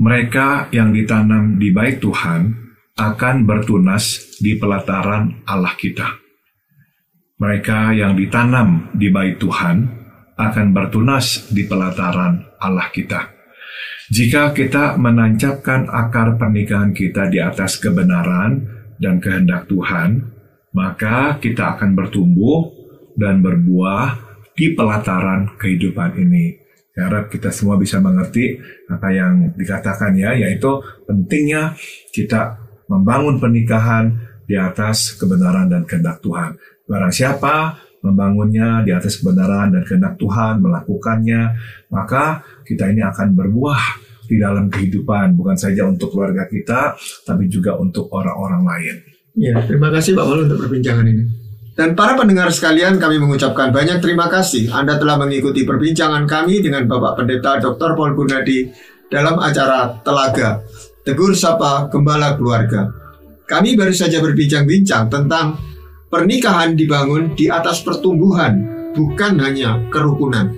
mereka 0.00 0.72
yang 0.72 0.96
ditanam 0.96 1.60
di 1.60 1.68
bait 1.68 2.00
Tuhan 2.00 2.54
akan 2.96 3.44
bertunas 3.44 4.38
di 4.40 4.56
pelataran 4.56 5.44
Allah 5.44 5.74
kita. 5.76 6.27
Mereka 7.38 7.94
yang 7.94 8.18
ditanam 8.18 8.90
di 8.98 9.14
bait 9.14 9.38
Tuhan 9.38 9.86
akan 10.34 10.66
bertunas 10.74 11.46
di 11.54 11.70
pelataran 11.70 12.42
Allah 12.58 12.90
kita. 12.90 13.30
Jika 14.10 14.50
kita 14.50 14.98
menancapkan 14.98 15.86
akar 15.86 16.34
pernikahan 16.34 16.90
kita 16.90 17.30
di 17.30 17.38
atas 17.38 17.78
kebenaran 17.78 18.66
dan 18.98 19.22
kehendak 19.22 19.70
Tuhan, 19.70 20.34
maka 20.74 21.38
kita 21.38 21.78
akan 21.78 21.94
bertumbuh 21.94 22.74
dan 23.14 23.38
berbuah 23.38 24.18
di 24.58 24.74
pelataran 24.74 25.54
kehidupan 25.54 26.18
ini. 26.18 26.58
Saya 26.90 27.06
harap 27.06 27.30
kita 27.30 27.54
semua 27.54 27.78
bisa 27.78 28.02
mengerti 28.02 28.58
apa 28.90 29.14
yang 29.14 29.54
dikatakan 29.54 30.18
ya, 30.18 30.34
yaitu 30.34 30.82
pentingnya 31.06 31.78
kita 32.10 32.58
membangun 32.90 33.38
pernikahan 33.38 34.18
di 34.48 34.58
atas 34.58 35.14
kebenaran 35.14 35.70
dan 35.70 35.86
kehendak 35.86 36.18
Tuhan. 36.18 36.58
Barang 36.88 37.12
siapa 37.12 37.76
membangunnya 38.00 38.80
di 38.86 38.94
atas 38.94 39.20
kebenaran 39.20 39.74
dan 39.74 39.82
kehendak 39.84 40.16
Tuhan, 40.16 40.64
melakukannya, 40.64 41.42
maka 41.92 42.40
kita 42.64 42.88
ini 42.88 43.04
akan 43.04 43.36
berbuah 43.36 43.82
di 44.28 44.36
dalam 44.40 44.68
kehidupan, 44.72 45.36
bukan 45.36 45.56
saja 45.56 45.88
untuk 45.88 46.12
keluarga 46.12 46.48
kita, 46.48 46.96
tapi 47.24 47.48
juga 47.48 47.76
untuk 47.76 48.08
orang-orang 48.12 48.62
lain. 48.64 48.96
Ya, 49.38 49.60
terima 49.64 49.88
kasih 49.92 50.16
Pak 50.16 50.24
Malu 50.24 50.48
untuk 50.48 50.60
perbincangan 50.66 51.06
ini. 51.06 51.24
Dan 51.78 51.94
para 51.94 52.18
pendengar 52.18 52.50
sekalian, 52.50 52.98
kami 52.98 53.22
mengucapkan 53.22 53.70
banyak 53.70 54.02
terima 54.02 54.26
kasih 54.26 54.66
Anda 54.74 54.98
telah 54.98 55.14
mengikuti 55.14 55.62
perbincangan 55.62 56.26
kami 56.26 56.58
dengan 56.58 56.90
Bapak 56.90 57.22
Pendeta 57.22 57.62
Dr. 57.62 57.94
Paul 57.94 58.18
Gunadi 58.18 58.66
dalam 59.06 59.38
acara 59.38 59.94
Telaga, 60.02 60.58
Tegur 61.06 61.38
Sapa 61.38 61.86
Gembala 61.86 62.34
Keluarga. 62.34 62.90
Kami 63.46 63.78
baru 63.78 63.94
saja 63.94 64.18
berbincang-bincang 64.18 65.06
tentang 65.06 65.67
pernikahan 66.08 66.74
dibangun 66.74 67.36
di 67.36 67.48
atas 67.48 67.84
pertumbuhan, 67.84 68.64
bukan 68.96 69.38
hanya 69.40 69.80
kerukunan. 69.92 70.52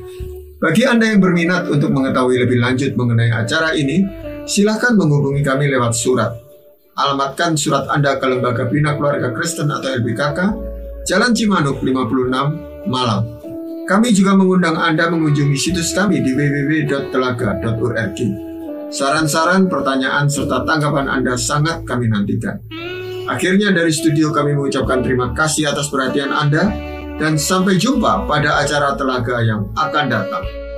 Bagi 0.61 0.85
Anda 0.87 1.11
yang 1.11 1.21
berminat 1.21 1.69
untuk 1.73 1.91
mengetahui 1.91 2.37
lebih 2.47 2.59
lanjut 2.61 2.93
mengenai 2.95 3.33
acara 3.33 3.75
ini, 3.75 4.05
silahkan 4.47 4.95
menghubungi 4.95 5.43
kami 5.43 5.67
lewat 5.73 5.93
surat. 5.97 6.33
Alamatkan 6.95 7.57
surat 7.57 7.89
Anda 7.89 8.21
ke 8.21 8.27
Lembaga 8.29 8.69
Bina 8.69 8.93
Keluarga 8.93 9.33
Kristen 9.33 9.73
atau 9.73 9.89
LBKK 9.89 10.39
Jalan 11.09 11.33
Cimanuk 11.33 11.81
56, 11.81 12.87
Malang. 12.87 13.25
Kami 13.89 14.13
juga 14.13 14.37
mengundang 14.37 14.77
Anda 14.77 15.09
mengunjungi 15.09 15.57
situs 15.57 15.97
kami 15.97 16.21
di 16.21 16.37
www.telaga.org. 16.37 18.19
Saran-saran, 18.93 19.67
pertanyaan, 19.67 20.29
serta 20.29 20.63
tanggapan 20.69 21.09
Anda 21.09 21.41
sangat 21.41 21.89
kami 21.89 22.13
nantikan. 22.13 22.61
Akhirnya 23.31 23.71
dari 23.71 23.95
studio 23.95 24.35
kami 24.35 24.59
mengucapkan 24.59 25.07
terima 25.07 25.31
kasih 25.31 25.71
atas 25.71 25.87
perhatian 25.87 26.35
Anda 26.35 26.67
dan 27.15 27.39
sampai 27.39 27.79
jumpa 27.79 28.27
pada 28.27 28.59
acara 28.59 28.99
telaga 28.99 29.39
yang 29.47 29.71
akan 29.79 30.05
datang. 30.11 30.70